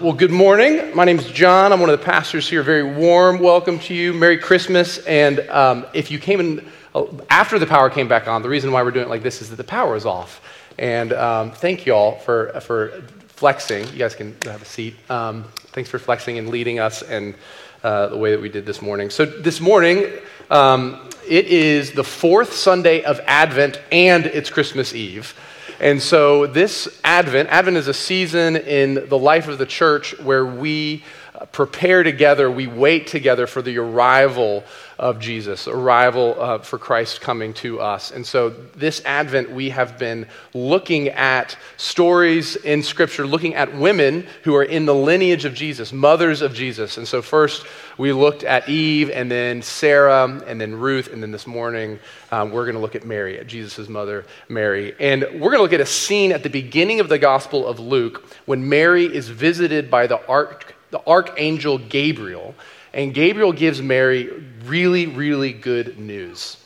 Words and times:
well, 0.00 0.14
good 0.14 0.30
morning. 0.30 0.96
My 0.96 1.04
name 1.04 1.18
is 1.18 1.26
John. 1.26 1.74
I'm 1.74 1.80
one 1.80 1.90
of 1.90 1.98
the 1.98 2.04
pastors 2.04 2.48
here. 2.48 2.62
Very 2.62 2.82
warm 2.82 3.38
welcome 3.38 3.78
to 3.80 3.94
you. 3.94 4.14
Merry 4.14 4.38
Christmas. 4.38 4.96
And 5.04 5.40
um, 5.50 5.84
if 5.92 6.10
you 6.10 6.18
came 6.18 6.40
in 6.40 6.66
uh, 6.94 7.04
after 7.28 7.58
the 7.58 7.66
power 7.66 7.90
came 7.90 8.08
back 8.08 8.26
on, 8.26 8.40
the 8.40 8.48
reason 8.48 8.72
why 8.72 8.82
we're 8.82 8.92
doing 8.92 9.04
it 9.06 9.10
like 9.10 9.22
this 9.22 9.42
is 9.42 9.50
that 9.50 9.56
the 9.56 9.64
power 9.64 9.96
is 9.96 10.06
off. 10.06 10.40
And 10.78 11.12
um, 11.12 11.50
thank 11.50 11.84
you 11.84 11.94
all 11.94 12.16
for, 12.16 12.58
for 12.60 13.02
flexing. 13.26 13.88
You 13.88 13.98
guys 13.98 14.14
can 14.14 14.34
have 14.44 14.62
a 14.62 14.64
seat. 14.64 14.94
Um, 15.10 15.44
thanks 15.72 15.90
for 15.90 15.98
flexing 15.98 16.38
and 16.38 16.48
leading 16.48 16.78
us 16.78 17.02
and 17.02 17.34
uh, 17.82 18.06
the 18.06 18.16
way 18.16 18.30
that 18.30 18.40
we 18.40 18.48
did 18.48 18.64
this 18.64 18.80
morning. 18.80 19.10
So, 19.10 19.26
this 19.26 19.60
morning, 19.60 20.06
um, 20.48 21.10
it 21.28 21.46
is 21.46 21.92
the 21.92 22.04
fourth 22.04 22.54
Sunday 22.54 23.02
of 23.02 23.20
Advent 23.26 23.78
and 23.92 24.24
it's 24.24 24.48
Christmas 24.48 24.94
Eve. 24.94 25.34
And 25.80 26.02
so, 26.02 26.46
this 26.46 27.00
Advent, 27.04 27.48
Advent 27.48 27.78
is 27.78 27.88
a 27.88 27.94
season 27.94 28.56
in 28.56 29.08
the 29.08 29.16
life 29.16 29.48
of 29.48 29.56
the 29.56 29.64
church 29.64 30.18
where 30.20 30.44
we 30.44 31.02
uh, 31.34 31.46
prepare 31.46 32.02
together, 32.02 32.50
we 32.50 32.66
wait 32.66 33.06
together 33.06 33.46
for 33.46 33.62
the 33.62 33.78
arrival 33.78 34.62
of 35.00 35.18
Jesus, 35.18 35.66
arrival 35.66 36.36
uh, 36.38 36.58
for 36.58 36.78
Christ 36.78 37.22
coming 37.22 37.54
to 37.54 37.80
us. 37.80 38.10
And 38.10 38.24
so, 38.24 38.50
this 38.50 39.02
Advent, 39.06 39.50
we 39.50 39.70
have 39.70 39.98
been 39.98 40.26
looking 40.52 41.08
at 41.08 41.56
stories 41.78 42.54
in 42.56 42.82
Scripture, 42.82 43.26
looking 43.26 43.54
at 43.54 43.74
women 43.74 44.26
who 44.44 44.54
are 44.54 44.62
in 44.62 44.84
the 44.84 44.94
lineage 44.94 45.46
of 45.46 45.54
Jesus, 45.54 45.90
mothers 45.90 46.42
of 46.42 46.52
Jesus. 46.52 46.98
And 46.98 47.08
so, 47.08 47.22
first, 47.22 47.64
we 47.96 48.12
looked 48.12 48.44
at 48.44 48.68
Eve, 48.68 49.08
and 49.08 49.30
then 49.30 49.62
Sarah, 49.62 50.42
and 50.46 50.60
then 50.60 50.74
Ruth, 50.74 51.10
and 51.10 51.22
then 51.22 51.32
this 51.32 51.46
morning, 51.46 51.98
um, 52.30 52.50
we're 52.50 52.66
going 52.66 52.76
to 52.76 52.80
look 52.80 52.94
at 52.94 53.06
Mary, 53.06 53.38
at 53.38 53.46
Jesus' 53.46 53.88
mother, 53.88 54.26
Mary. 54.50 54.94
And 55.00 55.22
we're 55.22 55.50
going 55.50 55.58
to 55.58 55.62
look 55.62 55.72
at 55.72 55.80
a 55.80 55.86
scene 55.86 56.30
at 56.30 56.42
the 56.42 56.50
beginning 56.50 57.00
of 57.00 57.08
the 57.08 57.18
Gospel 57.18 57.66
of 57.66 57.80
Luke 57.80 58.22
when 58.44 58.68
Mary 58.68 59.06
is 59.06 59.30
visited 59.30 59.90
by 59.90 60.06
the 60.06 60.24
ark 60.26 60.76
the 60.90 61.00
archangel 61.06 61.78
Gabriel, 61.78 62.54
and 62.92 63.14
Gabriel 63.14 63.52
gives 63.52 63.80
Mary 63.80 64.30
really, 64.64 65.06
really 65.06 65.52
good 65.52 65.98
news. 65.98 66.56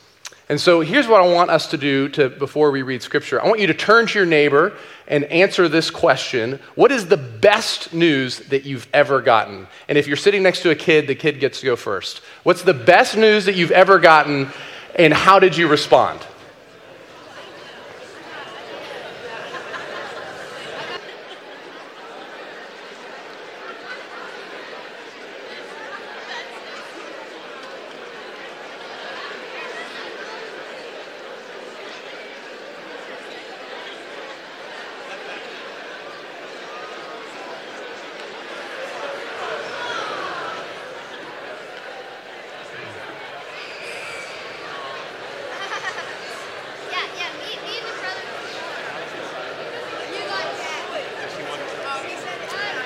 And 0.47 0.61
so 0.61 0.81
here's 0.81 1.07
what 1.07 1.21
I 1.21 1.33
want 1.33 1.49
us 1.49 1.67
to 1.67 1.77
do 1.77 2.07
to, 2.09 2.29
before 2.29 2.69
we 2.69 2.83
read 2.83 3.01
scripture. 3.01 3.41
I 3.41 3.47
want 3.47 3.59
you 3.59 3.67
to 3.67 3.73
turn 3.73 4.05
to 4.05 4.19
your 4.19 4.27
neighbor 4.27 4.73
and 5.07 5.23
answer 5.25 5.67
this 5.67 5.89
question 5.89 6.59
What 6.75 6.91
is 6.91 7.07
the 7.07 7.17
best 7.17 7.93
news 7.93 8.39
that 8.39 8.63
you've 8.63 8.87
ever 8.93 9.21
gotten? 9.21 9.67
And 9.87 9.97
if 9.97 10.05
you're 10.05 10.17
sitting 10.17 10.43
next 10.43 10.61
to 10.61 10.69
a 10.69 10.75
kid, 10.75 11.07
the 11.07 11.15
kid 11.15 11.39
gets 11.39 11.61
to 11.61 11.65
go 11.65 11.75
first. 11.75 12.19
What's 12.43 12.61
the 12.61 12.75
best 12.75 13.17
news 13.17 13.45
that 13.45 13.55
you've 13.55 13.71
ever 13.71 13.97
gotten, 13.97 14.49
and 14.95 15.13
how 15.13 15.39
did 15.39 15.57
you 15.57 15.67
respond? 15.67 16.21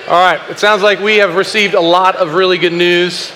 All 0.10 0.16
right, 0.16 0.42
it 0.50 0.58
sounds 0.58 0.82
like 0.82 1.00
we 1.00 1.18
have 1.18 1.36
received 1.36 1.76
a 1.76 1.80
lot 1.80 2.16
of 2.16 2.34
really 2.34 2.58
good 2.58 2.74
news 2.74 3.32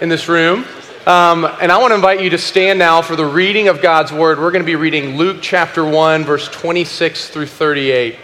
in 0.00 0.08
this 0.08 0.28
room. 0.28 0.64
Um, 1.06 1.44
and 1.60 1.70
I 1.70 1.76
want 1.76 1.90
to 1.90 1.94
invite 1.94 2.22
you 2.22 2.30
to 2.30 2.38
stand 2.38 2.78
now 2.78 3.02
for 3.02 3.16
the 3.16 3.26
reading 3.26 3.68
of 3.68 3.82
God's 3.82 4.12
Word. 4.12 4.38
We're 4.38 4.50
going 4.50 4.62
to 4.62 4.66
be 4.66 4.76
reading 4.76 5.18
Luke 5.18 5.40
chapter 5.42 5.84
1, 5.84 6.24
verse 6.24 6.48
26 6.48 7.28
through 7.28 7.48
38. 7.48 8.16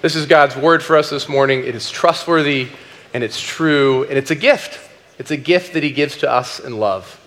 This 0.00 0.14
is 0.14 0.26
God's 0.26 0.54
Word 0.54 0.80
for 0.80 0.96
us 0.96 1.10
this 1.10 1.28
morning. 1.28 1.64
It 1.64 1.74
is 1.74 1.90
trustworthy 1.90 2.68
and 3.12 3.24
it's 3.24 3.40
true, 3.40 4.04
and 4.04 4.16
it's 4.16 4.30
a 4.30 4.36
gift. 4.36 4.78
It's 5.18 5.32
a 5.32 5.36
gift 5.36 5.72
that 5.72 5.82
He 5.82 5.90
gives 5.90 6.18
to 6.18 6.30
us 6.30 6.60
in 6.60 6.78
love. 6.78 7.20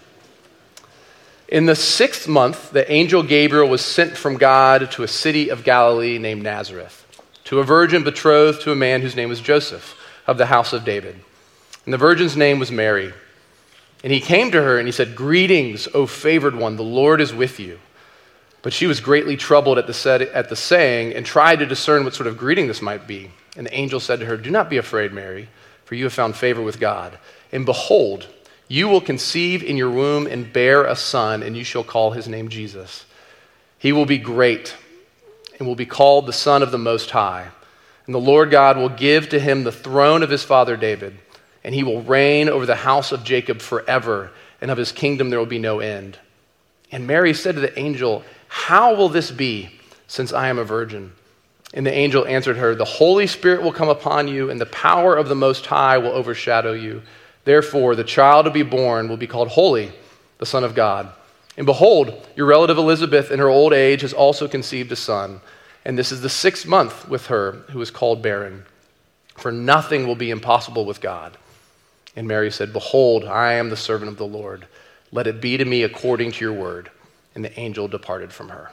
In 1.50 1.66
the 1.66 1.76
sixth 1.76 2.30
month, 2.30 2.72
the 2.72 2.90
angel 2.90 3.24
Gabriel 3.24 3.68
was 3.68 3.82
sent 3.82 4.16
from 4.16 4.38
God 4.38 4.90
to 4.92 5.04
a 5.04 5.08
city 5.10 5.50
of 5.50 5.66
Galilee 5.66 6.18
named 6.18 6.44
Nazareth, 6.44 7.06
to 7.48 7.60
a 7.60 7.64
virgin 7.64 8.04
betrothed 8.04 8.62
to 8.62 8.74
a 8.74 8.76
man 8.76 9.02
whose 9.02 9.16
name 9.16 9.30
was 9.30 9.40
Joseph 9.40 9.98
of 10.28 10.38
the 10.38 10.48
house 10.48 10.74
of 10.74 10.84
David. 10.84 11.18
And 11.86 11.94
the 11.94 11.98
virgin's 11.98 12.36
name 12.36 12.60
was 12.60 12.74
Mary. 12.74 13.14
And 14.04 14.12
he 14.12 14.20
came 14.20 14.52
to 14.52 14.62
her 14.62 14.78
and 14.78 14.86
he 14.86 14.92
said, 14.92 15.16
Greetings, 15.16 15.88
O 15.94 16.08
favored 16.08 16.56
one, 16.56 16.76
the 16.76 16.84
Lord 16.84 17.22
is 17.22 17.34
with 17.34 17.58
you. 17.58 17.80
But 18.64 18.74
she 18.74 18.86
was 18.86 19.00
greatly 19.00 19.38
troubled 19.38 19.78
at 19.78 19.88
the, 19.88 19.94
set, 19.94 20.22
at 20.22 20.50
the 20.50 20.58
saying 20.58 21.14
and 21.14 21.26
tried 21.26 21.60
to 21.60 21.66
discern 21.66 22.04
what 22.04 22.14
sort 22.14 22.28
of 22.28 22.38
greeting 22.38 22.68
this 22.68 22.82
might 22.82 23.08
be. 23.08 23.32
And 23.56 23.66
the 23.66 23.74
angel 23.74 24.02
said 24.02 24.20
to 24.20 24.26
her, 24.26 24.36
Do 24.36 24.52
not 24.52 24.70
be 24.70 24.76
afraid, 24.76 25.14
Mary, 25.14 25.48
for 25.86 25.96
you 25.96 26.04
have 26.04 26.14
found 26.14 26.36
favor 26.36 26.62
with 26.62 26.82
God. 26.82 27.18
And 27.54 27.66
behold, 27.66 28.28
you 28.68 28.90
will 28.90 29.00
conceive 29.00 29.64
in 29.64 29.78
your 29.78 29.90
womb 29.90 30.28
and 30.28 30.52
bear 30.52 30.84
a 30.84 30.98
son, 30.98 31.44
and 31.44 31.56
you 31.56 31.64
shall 31.64 31.86
call 31.86 32.12
his 32.12 32.28
name 32.28 32.50
Jesus. 32.50 33.06
He 33.80 33.94
will 33.94 34.06
be 34.06 34.18
great 34.18 34.76
and 35.58 35.68
will 35.68 35.76
be 35.76 35.86
called 35.86 36.26
the 36.26 36.34
Son 36.34 36.62
of 36.62 36.72
the 36.72 36.78
Most 36.78 37.12
High. 37.12 37.48
And 38.06 38.16
the 38.16 38.20
Lord 38.20 38.52
God 38.52 38.78
will 38.78 38.90
give 38.90 39.30
to 39.30 39.40
him 39.40 39.64
the 39.64 39.72
throne 39.72 40.24
of 40.24 40.30
his 40.30 40.44
father 40.44 40.78
David, 40.78 41.18
and 41.64 41.76
he 41.76 41.84
will 41.84 42.02
reign 42.02 42.48
over 42.48 42.66
the 42.66 42.76
house 42.76 43.12
of 43.12 43.24
Jacob 43.24 43.60
forever, 43.60 44.32
and 44.62 44.72
of 44.72 44.78
his 44.78 44.92
kingdom 44.92 45.30
there 45.30 45.40
will 45.40 45.46
be 45.46 45.60
no 45.60 45.80
end. 45.80 46.18
And 46.92 47.06
Mary 47.06 47.34
said 47.34 47.56
to 47.56 47.62
the 47.62 47.78
angel, 47.78 48.24
How 48.48 48.96
will 48.96 49.10
this 49.10 49.30
be, 49.30 49.70
since 50.08 50.32
I 50.32 50.48
am 50.48 50.58
a 50.58 50.64
virgin? 50.64 51.12
And 51.74 51.86
the 51.86 51.94
angel 51.94 52.26
answered 52.26 52.58
her, 52.58 52.76
The 52.76 52.86
Holy 52.86 53.28
Spirit 53.28 53.62
will 53.62 53.74
come 53.74 53.90
upon 53.90 54.30
you, 54.30 54.50
and 54.50 54.60
the 54.60 54.66
power 54.68 55.16
of 55.16 55.28
the 55.28 55.36
Most 55.36 55.66
High 55.66 55.98
will 55.98 56.12
overshadow 56.12 56.72
you. 56.72 57.02
Therefore, 57.44 57.96
the 57.96 58.04
child 58.04 58.46
to 58.46 58.52
be 58.52 58.64
born 58.64 59.10
will 59.10 59.18
be 59.18 59.28
called 59.28 59.50
Holy, 59.50 59.92
the 60.38 60.46
Son 60.46 60.64
of 60.64 60.76
God. 60.76 61.12
And 61.58 61.66
behold, 61.66 62.14
your 62.36 62.46
relative 62.46 62.78
Elizabeth, 62.78 63.32
in 63.32 63.40
her 63.40 63.50
old 63.50 63.74
age, 63.74 64.02
has 64.02 64.14
also 64.14 64.48
conceived 64.48 64.92
a 64.92 64.96
son. 64.96 65.42
And 65.84 65.98
this 65.98 66.12
is 66.12 66.22
the 66.22 66.30
sixth 66.30 66.68
month 66.68 67.10
with 67.10 67.28
her 67.28 67.54
who 67.72 67.82
is 67.82 67.90
called 67.90 68.22
barren. 68.22 68.64
For 69.36 69.52
nothing 69.52 70.06
will 70.06 70.16
be 70.16 70.30
impossible 70.30 70.86
with 70.86 71.02
God. 71.02 71.38
And 72.16 72.28
Mary 72.28 72.52
said, 72.52 72.74
Behold, 72.74 73.26
I 73.26 73.54
am 73.54 73.70
the 73.70 73.78
servant 73.78 74.10
of 74.10 74.18
the 74.18 74.28
Lord. 74.28 74.68
Let 75.12 75.28
it 75.28 75.42
be 75.42 75.58
to 75.58 75.66
me 75.66 75.84
according 75.84 76.32
to 76.34 76.46
your 76.46 76.54
word. 76.54 76.92
And 77.34 77.44
the 77.44 77.60
angel 77.60 77.88
departed 77.88 78.32
from 78.32 78.50
her. 78.50 78.72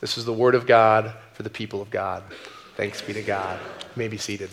This 0.00 0.16
is 0.16 0.24
the 0.24 0.32
word 0.32 0.54
of 0.54 0.66
God 0.66 1.14
for 1.34 1.42
the 1.42 1.50
people 1.50 1.82
of 1.82 1.90
God. 1.90 2.22
Thanks 2.76 3.02
be 3.02 3.12
to 3.12 3.22
God. 3.22 3.58
You 3.80 3.88
may 3.96 4.08
be 4.08 4.16
seated. 4.16 4.50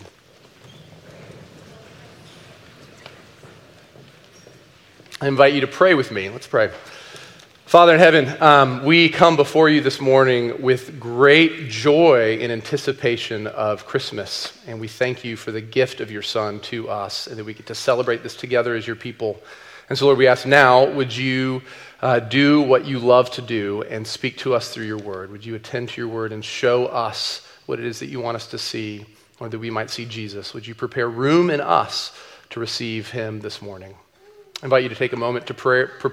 I 5.20 5.26
invite 5.26 5.54
you 5.54 5.60
to 5.62 5.66
pray 5.66 5.94
with 5.94 6.12
me. 6.12 6.28
Let's 6.28 6.46
pray. 6.46 6.70
Father 7.68 7.92
in 7.92 8.00
heaven, 8.00 8.42
um, 8.42 8.82
we 8.82 9.10
come 9.10 9.36
before 9.36 9.68
you 9.68 9.82
this 9.82 10.00
morning 10.00 10.62
with 10.62 10.98
great 10.98 11.68
joy 11.68 12.38
in 12.38 12.50
anticipation 12.50 13.46
of 13.46 13.84
Christmas. 13.84 14.58
And 14.66 14.80
we 14.80 14.88
thank 14.88 15.22
you 15.22 15.36
for 15.36 15.52
the 15.52 15.60
gift 15.60 16.00
of 16.00 16.10
your 16.10 16.22
Son 16.22 16.60
to 16.60 16.88
us 16.88 17.26
and 17.26 17.36
that 17.36 17.44
we 17.44 17.52
get 17.52 17.66
to 17.66 17.74
celebrate 17.74 18.22
this 18.22 18.34
together 18.34 18.74
as 18.74 18.86
your 18.86 18.96
people. 18.96 19.38
And 19.90 19.98
so, 19.98 20.06
Lord, 20.06 20.16
we 20.16 20.26
ask 20.26 20.46
now, 20.46 20.90
would 20.90 21.14
you 21.14 21.60
uh, 22.00 22.20
do 22.20 22.62
what 22.62 22.86
you 22.86 23.00
love 23.00 23.30
to 23.32 23.42
do 23.42 23.82
and 23.82 24.06
speak 24.06 24.38
to 24.38 24.54
us 24.54 24.72
through 24.72 24.86
your 24.86 24.96
word? 24.96 25.30
Would 25.30 25.44
you 25.44 25.54
attend 25.54 25.90
to 25.90 26.00
your 26.00 26.08
word 26.08 26.32
and 26.32 26.42
show 26.42 26.86
us 26.86 27.46
what 27.66 27.78
it 27.78 27.84
is 27.84 27.98
that 27.98 28.06
you 28.08 28.18
want 28.18 28.36
us 28.36 28.46
to 28.46 28.56
see 28.56 29.04
or 29.40 29.50
that 29.50 29.58
we 29.58 29.68
might 29.68 29.90
see 29.90 30.06
Jesus? 30.06 30.54
Would 30.54 30.66
you 30.66 30.74
prepare 30.74 31.10
room 31.10 31.50
in 31.50 31.60
us 31.60 32.18
to 32.48 32.60
receive 32.60 33.10
him 33.10 33.40
this 33.40 33.60
morning? 33.60 33.94
I 34.62 34.64
invite 34.64 34.84
you 34.84 34.88
to 34.88 34.94
take 34.94 35.12
a 35.12 35.16
moment 35.16 35.48
to 35.48 35.54
pray. 35.54 35.84
Pre- 35.84 36.12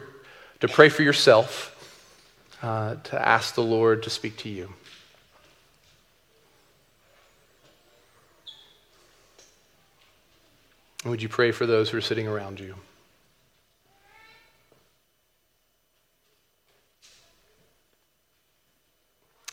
to 0.59 0.67
pray 0.67 0.89
for 0.89 1.03
yourself, 1.03 1.71
uh, 2.61 2.95
to 2.95 3.27
ask 3.27 3.55
the 3.55 3.63
Lord 3.63 4.03
to 4.03 4.09
speak 4.09 4.37
to 4.37 4.49
you. 4.49 4.73
And 11.03 11.11
would 11.11 11.21
you 11.21 11.29
pray 11.29 11.51
for 11.51 11.65
those 11.67 11.91
who 11.91 11.97
are 11.97 12.01
sitting 12.01 12.27
around 12.27 12.59
you? 12.59 12.75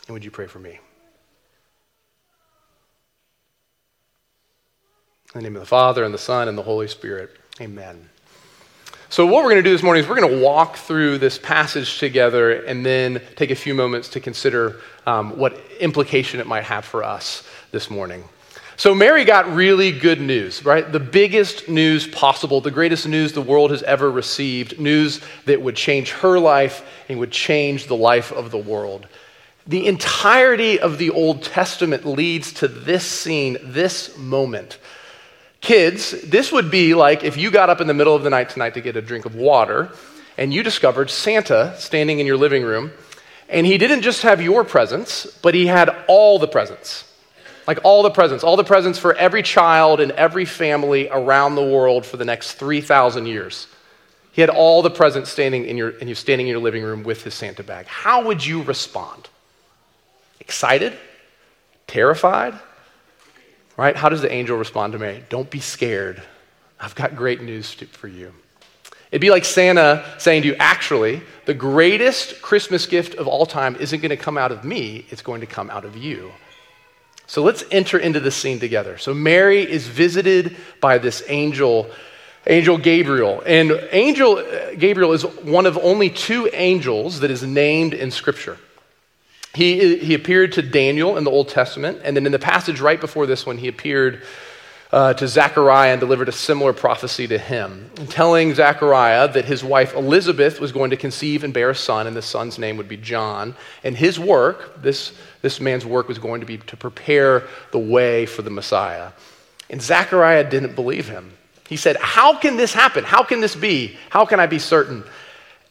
And 0.06 0.14
would 0.14 0.24
you 0.24 0.30
pray 0.30 0.46
for 0.46 0.58
me? 0.58 0.78
In 5.34 5.40
the 5.40 5.42
name 5.42 5.56
of 5.56 5.60
the 5.60 5.66
Father, 5.66 6.04
and 6.04 6.12
the 6.12 6.18
Son, 6.18 6.48
and 6.48 6.58
the 6.58 6.62
Holy 6.62 6.88
Spirit. 6.88 7.36
Amen. 7.60 8.08
So, 9.12 9.26
what 9.26 9.44
we're 9.44 9.50
going 9.50 9.62
to 9.62 9.62
do 9.62 9.72
this 9.72 9.82
morning 9.82 10.02
is 10.02 10.08
we're 10.08 10.18
going 10.18 10.38
to 10.38 10.42
walk 10.42 10.76
through 10.76 11.18
this 11.18 11.36
passage 11.36 11.98
together 11.98 12.64
and 12.64 12.82
then 12.82 13.20
take 13.36 13.50
a 13.50 13.54
few 13.54 13.74
moments 13.74 14.08
to 14.08 14.20
consider 14.20 14.80
um, 15.04 15.36
what 15.36 15.60
implication 15.80 16.40
it 16.40 16.46
might 16.46 16.64
have 16.64 16.86
for 16.86 17.04
us 17.04 17.46
this 17.72 17.90
morning. 17.90 18.24
So 18.78 18.94
Mary 18.94 19.26
got 19.26 19.52
really 19.52 19.92
good 19.92 20.18
news, 20.18 20.64
right? 20.64 20.90
The 20.90 20.98
biggest 20.98 21.68
news 21.68 22.06
possible, 22.06 22.62
the 22.62 22.70
greatest 22.70 23.06
news 23.06 23.34
the 23.34 23.42
world 23.42 23.70
has 23.70 23.82
ever 23.82 24.10
received, 24.10 24.80
news 24.80 25.20
that 25.44 25.60
would 25.60 25.76
change 25.76 26.12
her 26.12 26.38
life 26.38 26.82
and 27.10 27.18
would 27.18 27.32
change 27.32 27.88
the 27.88 27.96
life 27.96 28.32
of 28.32 28.50
the 28.50 28.56
world. 28.56 29.06
The 29.66 29.88
entirety 29.88 30.80
of 30.80 30.96
the 30.96 31.10
Old 31.10 31.42
Testament 31.42 32.06
leads 32.06 32.50
to 32.54 32.66
this 32.66 33.04
scene, 33.04 33.58
this 33.62 34.16
moment. 34.16 34.78
Kids, 35.62 36.10
this 36.22 36.50
would 36.52 36.70
be 36.70 36.92
like 36.92 37.22
if 37.22 37.36
you 37.36 37.50
got 37.50 37.70
up 37.70 37.80
in 37.80 37.86
the 37.86 37.94
middle 37.94 38.14
of 38.14 38.24
the 38.24 38.30
night 38.30 38.50
tonight 38.50 38.74
to 38.74 38.80
get 38.80 38.96
a 38.96 39.00
drink 39.00 39.24
of 39.24 39.36
water 39.36 39.90
and 40.36 40.52
you 40.52 40.62
discovered 40.62 41.08
Santa 41.08 41.74
standing 41.78 42.18
in 42.18 42.26
your 42.26 42.36
living 42.36 42.64
room, 42.64 42.90
and 43.48 43.64
he 43.66 43.78
didn't 43.78 44.02
just 44.02 44.22
have 44.22 44.40
your 44.42 44.64
presents, 44.64 45.26
but 45.40 45.54
he 45.54 45.66
had 45.66 45.94
all 46.08 46.38
the 46.38 46.48
presents. 46.48 47.04
Like 47.66 47.78
all 47.84 48.02
the 48.02 48.10
presents, 48.10 48.42
all 48.42 48.56
the 48.56 48.64
presents 48.64 48.98
for 48.98 49.14
every 49.14 49.42
child 49.42 50.00
and 50.00 50.10
every 50.12 50.46
family 50.46 51.08
around 51.08 51.54
the 51.54 51.62
world 51.62 52.04
for 52.04 52.16
the 52.16 52.24
next 52.24 52.54
3,000 52.54 53.26
years. 53.26 53.68
He 54.32 54.40
had 54.40 54.50
all 54.50 54.82
the 54.82 54.90
presents 54.90 55.30
standing 55.30 55.66
in 55.66 55.76
your, 55.76 55.90
and 56.00 56.08
you 56.08 56.16
standing 56.16 56.48
in 56.48 56.50
your 56.50 56.62
living 56.62 56.82
room 56.82 57.04
with 57.04 57.22
his 57.22 57.34
Santa 57.34 57.62
bag. 57.62 57.86
How 57.86 58.24
would 58.24 58.44
you 58.44 58.62
respond? 58.62 59.28
Excited? 60.40 60.98
Terrified? 61.86 62.58
Right? 63.82 63.96
How 63.96 64.08
does 64.08 64.20
the 64.20 64.30
angel 64.30 64.56
respond 64.56 64.92
to 64.92 65.00
Mary? 65.00 65.24
Don't 65.28 65.50
be 65.50 65.58
scared. 65.58 66.22
I've 66.78 66.94
got 66.94 67.16
great 67.16 67.42
news 67.42 67.72
for 67.72 68.06
you. 68.06 68.32
It'd 69.10 69.20
be 69.20 69.30
like 69.30 69.44
Santa 69.44 70.04
saying 70.18 70.42
to 70.42 70.48
you, 70.50 70.54
actually, 70.60 71.20
the 71.46 71.54
greatest 71.54 72.40
Christmas 72.42 72.86
gift 72.86 73.16
of 73.16 73.26
all 73.26 73.44
time 73.44 73.74
isn't 73.74 73.98
going 73.98 74.10
to 74.10 74.16
come 74.16 74.38
out 74.38 74.52
of 74.52 74.62
me, 74.62 75.04
it's 75.10 75.20
going 75.20 75.40
to 75.40 75.48
come 75.48 75.68
out 75.68 75.84
of 75.84 75.96
you. 75.96 76.30
So 77.26 77.42
let's 77.42 77.64
enter 77.72 77.98
into 77.98 78.20
this 78.20 78.36
scene 78.36 78.60
together. 78.60 78.98
So 78.98 79.12
Mary 79.12 79.68
is 79.68 79.88
visited 79.88 80.56
by 80.80 80.98
this 80.98 81.24
angel, 81.26 81.90
angel 82.46 82.78
Gabriel. 82.78 83.42
And 83.44 83.72
angel 83.90 84.36
uh, 84.36 84.74
Gabriel 84.78 85.12
is 85.12 85.24
one 85.24 85.66
of 85.66 85.76
only 85.78 86.08
two 86.08 86.48
angels 86.52 87.18
that 87.18 87.32
is 87.32 87.42
named 87.42 87.94
in 87.94 88.12
Scripture. 88.12 88.58
He, 89.54 89.98
he 89.98 90.14
appeared 90.14 90.52
to 90.52 90.62
Daniel 90.62 91.18
in 91.18 91.24
the 91.24 91.30
Old 91.30 91.48
Testament, 91.48 92.00
and 92.04 92.16
then 92.16 92.24
in 92.24 92.32
the 92.32 92.38
passage 92.38 92.80
right 92.80 93.00
before 93.00 93.26
this 93.26 93.44
one, 93.44 93.58
he 93.58 93.68
appeared 93.68 94.22
uh, 94.92 95.14
to 95.14 95.26
Zechariah 95.26 95.92
and 95.92 96.00
delivered 96.00 96.28
a 96.28 96.32
similar 96.32 96.72
prophecy 96.72 97.26
to 97.26 97.38
him, 97.38 97.90
telling 98.08 98.54
Zechariah 98.54 99.32
that 99.32 99.44
his 99.44 99.64
wife 99.64 99.94
Elizabeth 99.94 100.60
was 100.60 100.72
going 100.72 100.90
to 100.90 100.96
conceive 100.96 101.44
and 101.44 101.52
bear 101.52 101.70
a 101.70 101.74
son, 101.74 102.06
and 102.06 102.16
the 102.16 102.22
son's 102.22 102.58
name 102.58 102.76
would 102.76 102.88
be 102.88 102.96
John. 102.96 103.54
And 103.84 103.96
his 103.96 104.18
work, 104.18 104.82
this, 104.82 105.12
this 105.42 105.60
man's 105.60 105.84
work, 105.84 106.08
was 106.08 106.18
going 106.18 106.40
to 106.40 106.46
be 106.46 106.58
to 106.58 106.76
prepare 106.76 107.44
the 107.72 107.78
way 107.78 108.26
for 108.26 108.42
the 108.42 108.50
Messiah. 108.50 109.12
And 109.68 109.80
Zechariah 109.80 110.48
didn't 110.48 110.74
believe 110.74 111.08
him. 111.08 111.32
He 111.68 111.76
said, 111.76 111.96
How 111.96 112.38
can 112.38 112.56
this 112.56 112.74
happen? 112.74 113.04
How 113.04 113.22
can 113.22 113.40
this 113.40 113.56
be? 113.56 113.96
How 114.10 114.26
can 114.26 114.40
I 114.40 114.46
be 114.46 114.58
certain? 114.58 115.04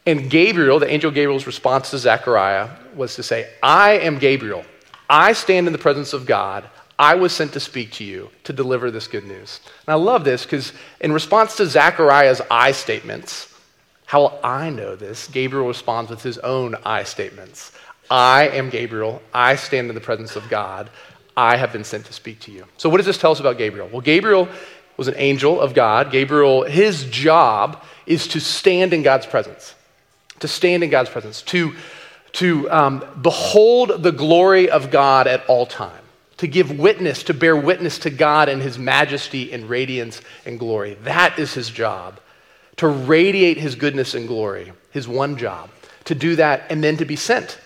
And 0.08 0.32
Gabriel, 0.32 0.80
the 0.80 0.90
angel 0.90 1.12
Gabriel's 1.12 1.46
response 1.46 1.92
to 1.92 2.00
Zechariah 2.00 2.70
was 2.96 3.16
to 3.16 3.24
say, 3.24 3.50
I 3.62 3.94
am 4.00 4.20
Gabriel. 4.20 4.64
I 5.10 5.34
stand 5.34 5.68
in 5.68 5.74
the 5.74 5.80
presence 5.80 6.14
of 6.14 6.26
God. 6.26 6.70
I 6.98 7.16
was 7.16 7.34
sent 7.34 7.54
to 7.54 7.60
speak 7.60 7.92
to 7.94 8.04
you 8.04 8.30
to 8.44 8.54
deliver 8.54 8.92
this 8.92 9.08
good 9.08 9.26
news. 9.26 9.60
And 9.88 9.94
I 9.94 9.96
love 9.96 10.24
this 10.24 10.44
because, 10.44 10.72
in 11.00 11.12
response 11.12 11.58
to 11.58 11.66
Zechariah's 11.66 12.42
I 12.52 12.74
statements, 12.74 13.52
how 14.06 14.22
will 14.22 14.40
I 14.44 14.70
know 14.70 14.96
this? 14.96 15.28
Gabriel 15.28 15.68
responds 15.68 16.12
with 16.12 16.22
his 16.22 16.38
own 16.40 16.76
I 16.86 17.04
statements. 17.04 17.72
I 18.10 18.50
am 18.50 18.70
Gabriel. 18.70 19.22
I 19.34 19.56
stand 19.56 19.90
in 19.90 19.96
the 19.96 20.02
presence 20.02 20.36
of 20.36 20.50
God. 20.50 20.90
I 21.36 21.56
have 21.56 21.72
been 21.72 21.86
sent 21.86 22.06
to 22.06 22.14
speak 22.14 22.42
to 22.42 22.52
you. 22.52 22.66
So, 22.78 22.90
what 22.90 22.98
does 22.98 23.06
this 23.06 23.18
tell 23.18 23.32
us 23.32 23.40
about 23.40 23.58
Gabriel? 23.58 23.90
Well, 23.92 24.02
Gabriel 24.02 24.50
was 24.98 25.08
an 25.08 25.16
angel 25.18 25.60
of 25.60 25.74
God. 25.74 26.12
Gabriel, 26.12 26.64
his 26.64 27.06
job 27.06 27.84
is 28.06 28.28
to 28.28 28.40
stand 28.40 28.94
in 28.94 29.02
God's 29.02 29.26
presence, 29.26 29.74
to 30.42 30.48
stand 30.48 30.84
in 30.84 30.90
God's 30.90 31.10
presence, 31.10 31.42
to, 31.44 31.74
to 32.34 32.70
um, 32.72 33.06
behold 33.22 34.04
the 34.04 34.12
glory 34.12 34.70
of 34.70 34.92
God 34.92 35.28
at 35.28 35.46
all 35.48 35.66
time, 35.66 36.04
to 36.38 36.48
give 36.48 36.78
witness, 36.78 37.24
to 37.24 37.34
bear 37.34 37.56
witness 37.56 38.00
to 38.00 38.10
God 38.10 38.50
and 38.50 38.62
his 38.62 38.78
majesty 38.80 39.52
and 39.52 39.70
radiance 39.70 40.22
and 40.46 40.58
glory. 40.58 40.96
That 41.04 41.38
is 41.38 41.54
his 41.54 41.70
job. 41.70 42.20
To 42.78 42.88
radiate 42.88 43.58
his 43.58 43.76
goodness 43.76 44.16
and 44.16 44.28
glory, 44.28 44.72
his 44.92 45.08
one 45.08 45.38
job. 45.38 45.70
To 46.06 46.16
do 46.16 46.36
that 46.38 46.64
and 46.72 46.84
then 46.84 46.98
to 46.98 47.06
be 47.06 47.16
sent. 47.16 47.60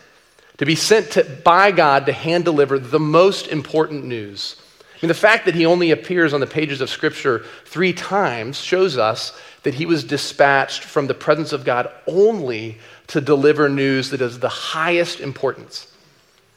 To 0.58 0.66
be 0.66 0.76
sent 0.76 1.12
to, 1.12 1.24
by 1.24 1.72
God 1.72 2.06
to 2.08 2.14
hand 2.14 2.44
deliver 2.44 2.80
the 2.80 3.00
most 3.00 3.48
important 3.48 4.06
news. 4.06 4.56
I 4.94 4.98
mean, 5.02 5.08
the 5.10 5.14
fact 5.14 5.46
that 5.46 5.56
he 5.56 5.66
only 5.66 5.92
appears 5.92 6.34
on 6.34 6.40
the 6.40 6.48
pages 6.48 6.82
of 6.82 6.90
Scripture 6.90 7.46
three 7.66 7.94
times 7.94 8.58
shows 8.60 8.98
us 8.98 9.38
that 9.64 9.74
he 9.74 9.86
was 9.86 10.04
dispatched 10.04 10.84
from 10.84 11.08
the 11.08 11.14
presence 11.14 11.52
of 11.52 11.66
God 11.66 11.92
only 12.08 12.78
to 13.08 13.22
deliver 13.22 13.70
news 13.70 14.10
that 14.10 14.22
is 14.22 14.40
the 14.40 14.50
highest 14.50 15.20
importance, 15.20 15.92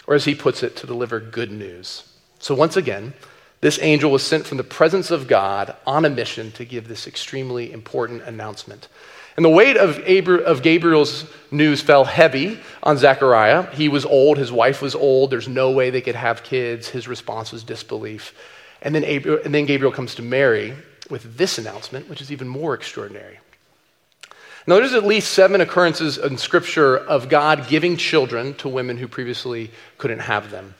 or 0.06 0.14
as 0.14 0.24
he 0.24 0.34
puts 0.34 0.62
it, 0.62 0.76
to 0.76 0.86
deliver 0.86 1.20
good 1.20 1.50
news. 1.50 2.04
So, 2.38 2.54
once 2.54 2.76
again, 2.76 3.12
this 3.60 3.78
angel 3.82 4.10
was 4.10 4.22
sent 4.22 4.46
from 4.46 4.56
the 4.56 4.64
presence 4.64 5.10
of 5.10 5.26
God 5.26 5.74
on 5.86 6.04
a 6.04 6.10
mission 6.10 6.52
to 6.52 6.64
give 6.64 6.86
this 6.86 7.06
extremely 7.06 7.72
important 7.72 8.22
announcement. 8.22 8.88
And 9.36 9.44
the 9.44 9.50
weight 9.50 9.76
of, 9.76 9.98
of 10.44 10.62
Gabriel's 10.62 11.24
news 11.52 11.80
fell 11.80 12.04
heavy 12.04 12.58
on 12.82 12.96
Zechariah. 12.98 13.70
He 13.72 13.88
was 13.88 14.04
old, 14.04 14.36
his 14.36 14.50
wife 14.50 14.82
was 14.82 14.94
old, 14.96 15.30
there's 15.30 15.48
no 15.48 15.70
way 15.70 15.90
they 15.90 16.00
could 16.00 16.16
have 16.16 16.42
kids. 16.42 16.88
His 16.88 17.06
response 17.06 17.52
was 17.52 17.62
disbelief. 17.62 18.34
And 18.82 18.94
then, 18.94 19.04
and 19.04 19.54
then 19.54 19.64
Gabriel 19.64 19.92
comes 19.92 20.16
to 20.16 20.22
Mary 20.22 20.74
with 21.10 21.36
this 21.36 21.58
announcement, 21.58 22.08
which 22.08 22.20
is 22.20 22.32
even 22.32 22.48
more 22.48 22.74
extraordinary. 22.74 23.38
Now, 24.68 24.74
there's 24.74 24.92
at 24.92 25.06
least 25.06 25.32
seven 25.32 25.62
occurrences 25.62 26.18
in 26.18 26.36
Scripture 26.36 26.98
of 26.98 27.30
God 27.30 27.68
giving 27.68 27.96
children 27.96 28.52
to 28.56 28.68
women 28.68 28.98
who 28.98 29.08
previously 29.08 29.70
couldn't 29.96 30.18
have 30.18 30.50
them. 30.50 30.74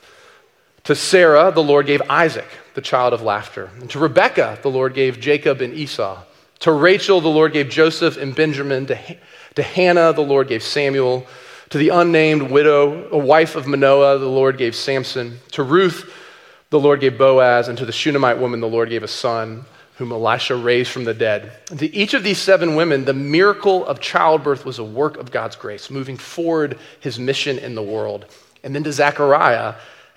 To 0.85 0.95
Sarah, 0.95 1.51
the 1.53 1.63
Lord 1.63 1.87
gave 1.87 2.03
Isaac, 2.11 2.45
the 2.75 2.83
child 2.83 3.15
of 3.15 3.23
laughter. 3.23 3.71
And 3.81 3.89
to 3.89 3.99
Rebekah, 3.99 4.59
the 4.61 4.69
Lord 4.69 4.93
gave 4.93 5.21
Jacob 5.21 5.63
and 5.63 5.73
Esau. 5.73 6.23
To 6.59 6.73
Rachel, 6.73 7.23
the 7.23 7.29
Lord 7.29 7.55
gave 7.55 7.71
Joseph 7.71 8.19
and 8.19 8.35
Benjamin. 8.35 8.85
To, 8.89 8.99
to 9.55 9.63
Hannah, 9.63 10.13
the 10.13 10.21
Lord 10.21 10.49
gave 10.49 10.63
Samuel. 10.63 11.27
To 11.71 11.79
the 11.79 11.89
unnamed 11.89 12.51
widow, 12.51 13.09
a 13.09 13.17
wife 13.17 13.57
of 13.57 13.67
Manoah, 13.67 14.19
the 14.19 14.29
Lord 14.29 14.59
gave 14.59 14.77
Samson. 14.77 15.39
To 15.53 15.63
Ruth, 15.63 16.13
the 16.69 16.79
Lord 16.79 17.01
gave 17.01 17.17
Boaz. 17.17 17.69
And 17.69 17.79
to 17.79 17.87
the 17.87 17.93
Shunammite 17.93 18.39
woman, 18.39 18.61
the 18.61 18.69
Lord 18.69 18.91
gave 18.91 19.03
a 19.03 19.09
son, 19.09 19.65
whom 19.99 20.13
Elisha 20.13 20.55
raised 20.55 20.93
from 20.93 21.03
the 21.03 21.13
dead. 21.13 21.51
To 21.77 21.93
each 21.95 22.15
of 22.15 22.23
these 22.23 22.39
seven 22.39 22.77
women, 22.77 23.05
the 23.05 23.13
miracle 23.13 23.85
of 23.85 24.01
childbirth 24.01 24.65
was 24.65 24.79
a 24.79 24.85
work 24.85 25.17
of 25.17 25.33
God's 25.33 25.57
grace, 25.57 25.91
moving 25.91 26.17
forward 26.17 26.79
his 27.01 27.19
mission 27.19 27.59
in 27.59 27.75
the 27.75 27.83
world. 27.83 28.27
And 28.63 28.75
then 28.75 28.85
to 28.85 28.93
Zechariah, 28.93 29.75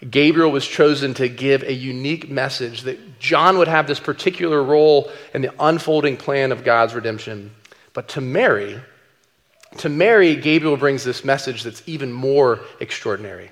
Gabriel 0.08 0.52
was 0.52 0.68
chosen 0.68 1.16
to 1.16 1.28
give 1.28 1.64
a 1.64 1.74
unique 1.74 2.30
message 2.30 2.84
that 2.84 3.20
John 3.20 3.58
would 3.58 3.68
have 3.68 3.88
this 3.88 4.00
particular 4.00 4.64
role 4.64 5.12
in 5.34 5.42
the 5.42 5.54
unfolding 5.60 6.16
plan 6.16 6.52
of 6.52 6.64
God's 6.64 6.94
redemption. 6.94 7.50
But 7.94 8.08
to 8.10 8.22
Mary, 8.22 8.80
to 9.78 9.90
Mary, 9.90 10.36
Gabriel 10.36 10.78
brings 10.78 11.04
this 11.04 11.26
message 11.26 11.64
that's 11.64 11.82
even 11.88 12.12
more 12.12 12.60
extraordinary. 12.80 13.52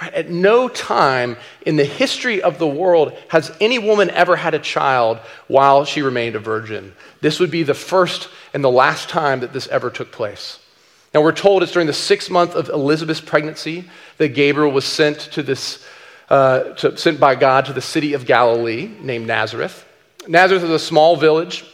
At 0.00 0.30
no 0.30 0.68
time 0.68 1.36
in 1.66 1.76
the 1.76 1.84
history 1.84 2.40
of 2.40 2.58
the 2.58 2.68
world 2.68 3.16
has 3.28 3.54
any 3.60 3.78
woman 3.78 4.10
ever 4.10 4.36
had 4.36 4.54
a 4.54 4.60
child 4.60 5.18
while 5.48 5.84
she 5.84 6.02
remained 6.02 6.36
a 6.36 6.38
virgin. 6.38 6.94
This 7.20 7.40
would 7.40 7.50
be 7.50 7.64
the 7.64 7.74
first 7.74 8.28
and 8.54 8.62
the 8.62 8.70
last 8.70 9.08
time 9.08 9.40
that 9.40 9.52
this 9.52 9.66
ever 9.68 9.90
took 9.90 10.12
place. 10.12 10.60
Now, 11.14 11.22
we're 11.22 11.32
told 11.32 11.62
it's 11.62 11.72
during 11.72 11.86
the 11.86 11.92
sixth 11.92 12.30
month 12.30 12.54
of 12.54 12.68
Elizabeth's 12.68 13.20
pregnancy 13.20 13.88
that 14.18 14.28
Gabriel 14.28 14.70
was 14.70 14.84
sent, 14.84 15.18
to 15.32 15.42
this, 15.42 15.84
uh, 16.28 16.74
to, 16.74 16.96
sent 16.96 17.18
by 17.18 17.34
God 17.34 17.64
to 17.64 17.72
the 17.72 17.80
city 17.80 18.12
of 18.12 18.26
Galilee 18.26 18.90
named 19.00 19.26
Nazareth. 19.26 19.84
Nazareth 20.28 20.62
is 20.64 20.70
a 20.70 20.78
small 20.78 21.16
village, 21.16 21.64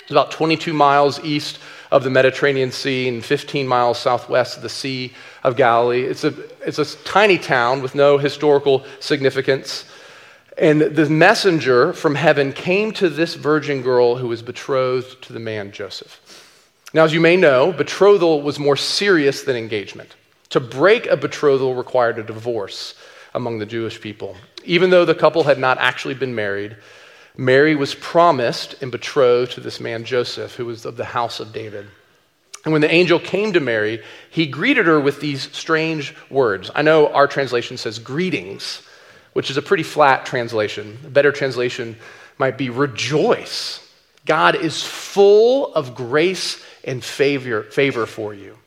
it's 0.00 0.10
about 0.10 0.30
22 0.32 0.72
miles 0.72 1.22
east 1.22 1.58
of 1.92 2.02
the 2.02 2.10
Mediterranean 2.10 2.72
Sea 2.72 3.06
and 3.06 3.22
15 3.22 3.68
miles 3.68 3.98
southwest 3.98 4.56
of 4.56 4.62
the 4.62 4.70
Sea 4.70 5.12
of 5.44 5.56
Galilee. 5.56 6.04
It's 6.04 6.24
a, 6.24 6.32
it's 6.66 6.78
a 6.78 6.96
tiny 7.04 7.36
town 7.36 7.82
with 7.82 7.94
no 7.94 8.16
historical 8.16 8.84
significance. 8.98 9.84
And 10.56 10.80
the 10.80 11.08
messenger 11.10 11.92
from 11.92 12.14
heaven 12.14 12.54
came 12.54 12.92
to 12.92 13.10
this 13.10 13.34
virgin 13.34 13.82
girl 13.82 14.16
who 14.16 14.28
was 14.28 14.40
betrothed 14.40 15.20
to 15.24 15.34
the 15.34 15.38
man 15.38 15.70
Joseph. 15.70 16.18
Now, 16.94 17.04
as 17.04 17.12
you 17.12 17.20
may 17.20 17.36
know, 17.36 17.72
betrothal 17.72 18.40
was 18.40 18.58
more 18.58 18.76
serious 18.76 19.42
than 19.42 19.54
engagement. 19.54 20.16
To 20.50 20.60
break 20.60 21.06
a 21.06 21.16
betrothal 21.16 21.74
required 21.74 22.18
a 22.18 22.22
divorce 22.22 22.94
among 23.34 23.58
the 23.58 23.66
Jewish 23.66 24.00
people. 24.00 24.36
Even 24.64 24.88
though 24.88 25.04
the 25.04 25.14
couple 25.14 25.42
had 25.42 25.58
not 25.58 25.76
actually 25.78 26.14
been 26.14 26.34
married, 26.34 26.76
Mary 27.36 27.74
was 27.74 27.94
promised 27.94 28.82
and 28.82 28.92
betrothed 28.92 29.52
to 29.52 29.60
this 29.60 29.80
man 29.80 30.04
Joseph, 30.04 30.54
who 30.54 30.66
was 30.66 30.84
of 30.84 30.96
the 30.96 31.04
house 31.04 31.40
of 31.40 31.52
David. 31.52 31.86
And 32.64 32.72
when 32.72 32.82
the 32.82 32.90
angel 32.90 33.18
came 33.18 33.52
to 33.54 33.60
Mary, 33.60 34.02
he 34.30 34.46
greeted 34.46 34.86
her 34.86 35.00
with 35.00 35.20
these 35.20 35.50
strange 35.56 36.14
words. 36.30 36.70
I 36.74 36.82
know 36.82 37.08
our 37.08 37.26
translation 37.26 37.76
says 37.76 37.98
greetings, 37.98 38.82
which 39.32 39.50
is 39.50 39.56
a 39.56 39.62
pretty 39.62 39.82
flat 39.82 40.26
translation. 40.26 40.98
A 41.06 41.10
better 41.10 41.32
translation 41.32 41.96
might 42.38 42.58
be 42.58 42.70
rejoice. 42.70 43.80
God 44.26 44.54
is 44.54 44.82
full 44.82 45.74
of 45.74 45.94
grace 45.94 46.62
and 46.84 47.02
favor, 47.02 47.64
favor 47.64 48.06
for 48.06 48.32
you. 48.32 48.58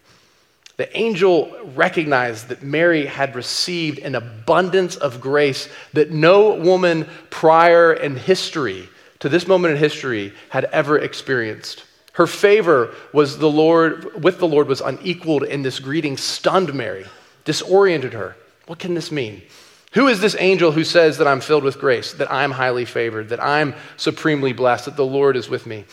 The 0.78 0.98
angel 0.98 1.56
recognized 1.76 2.50
that 2.50 2.62
Mary 2.62 3.06
had 3.06 3.36
received 3.36 4.00
an 4.00 4.16
abundance 4.16 4.98
of 4.98 5.22
grace 5.22 5.70
that 5.94 6.12
no 6.12 6.56
woman 6.56 7.08
prior 7.30 7.94
in 7.94 8.18
history, 8.18 8.90
to 9.20 9.30
this 9.30 9.48
moment 9.48 9.74
in 9.74 9.80
history, 9.80 10.34
had 10.50 10.66
ever 10.66 11.00
experienced. 11.00 11.86
Her 12.14 12.28
favor 12.28 12.94
was 13.14 13.38
the 13.38 13.50
Lord, 13.50 14.22
with 14.22 14.40
the 14.40 14.48
Lord 14.48 14.68
was 14.68 14.82
unequaled, 14.82 15.44
and 15.44 15.64
this 15.64 15.80
greeting 15.80 16.18
stunned 16.18 16.74
Mary, 16.74 17.06
disoriented 17.46 18.14
her. 18.14 18.36
What 18.68 18.80
can 18.80 18.96
this 18.96 19.12
mean? 19.12 19.44
Who 19.94 20.08
is 20.08 20.20
this 20.20 20.36
angel 20.40 20.74
who 20.74 20.84
says 20.84 21.18
that 21.20 21.28
I'm 21.28 21.40
filled 21.40 21.64
with 21.64 21.80
grace, 21.80 22.12
that 22.14 22.30
I'm 22.30 22.52
highly 22.52 22.84
favored, 22.84 23.30
that 23.30 23.42
I'm 23.42 23.76
supremely 23.96 24.52
blessed, 24.52 24.86
that 24.86 24.98
the 24.98 25.06
Lord 25.06 25.38
is 25.38 25.50
with 25.50 25.66
me? 25.66 25.86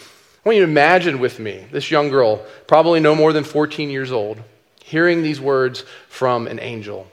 I 0.45 0.49
want 0.49 0.57
you 0.57 0.67
to 0.67 0.71
imagine 0.71 1.21
with 1.21 1.39
me 1.39 1.67
this 1.71 1.89
young 1.89 2.09
girl, 2.09 2.45
probably 2.67 2.99
no 2.99 3.15
more 3.15 3.33
than 3.33 3.45
14 3.45 3.91
years 3.91 4.11
old, 4.11 4.43
hearing 4.85 5.23
these 5.23 5.41
words 5.41 5.85
from 6.09 6.47
an 6.47 6.61
angel. 6.61 7.07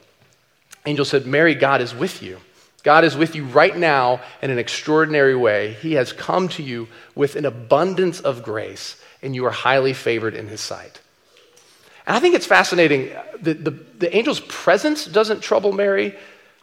Angel 0.86 1.06
said, 1.06 1.26
Mary, 1.26 1.56
God 1.56 1.82
is 1.82 1.94
with 1.94 2.22
you. 2.22 2.40
God 2.84 3.04
is 3.04 3.16
with 3.16 3.36
you 3.36 3.46
right 3.46 3.76
now 3.76 4.22
in 4.42 4.52
an 4.52 4.58
extraordinary 4.58 5.36
way. 5.36 5.74
He 5.74 5.94
has 5.94 6.14
come 6.14 6.48
to 6.50 6.64
you 6.64 6.88
with 7.16 7.36
an 7.36 7.46
abundance 7.46 8.22
of 8.22 8.44
grace, 8.44 9.02
and 9.22 9.36
you 9.36 9.46
are 9.46 9.52
highly 9.52 9.94
favored 9.94 10.34
in 10.34 10.48
his 10.48 10.62
sight. 10.62 11.02
And 12.08 12.16
I 12.16 12.20
think 12.20 12.36
it's 12.36 12.46
fascinating. 12.46 13.12
The, 13.42 13.54
the, 13.54 13.72
the 13.72 14.14
angel's 14.14 14.40
presence 14.40 15.06
doesn't 15.06 15.42
trouble 15.42 15.74
Mary. 15.74 16.16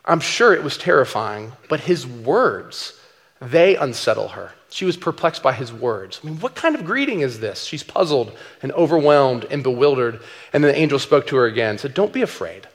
I'm 0.05 0.21
sure 0.21 0.55
it 0.55 0.63
was 0.63 0.79
terrifying, 0.79 1.53
but 1.69 1.81
his 1.81 2.07
words, 2.07 2.99
they 3.41 3.77
unsettle 3.77 4.29
her. 4.29 4.53
She 4.77 4.85
was 4.85 4.99
perplexed 4.99 5.43
by 5.43 5.55
his 5.55 5.73
words. 5.73 6.21
I 6.23 6.27
mean, 6.27 6.39
what 6.39 6.55
kind 6.55 6.75
of 6.75 6.85
greeting 6.85 7.21
is 7.21 7.41
this? 7.41 7.65
She's 7.65 7.83
puzzled 7.83 8.37
and 8.61 8.71
overwhelmed 8.73 9.47
and 9.51 9.63
bewildered. 9.63 10.21
And 10.53 10.63
then 10.63 10.71
the 10.71 10.79
angel 10.79 10.99
spoke 10.99 11.27
to 11.29 11.37
her 11.37 11.47
again, 11.47 11.71
and 11.71 11.81
said, 11.81 11.95
Don't 11.95 12.13
be 12.13 12.21
afraid. 12.21 12.69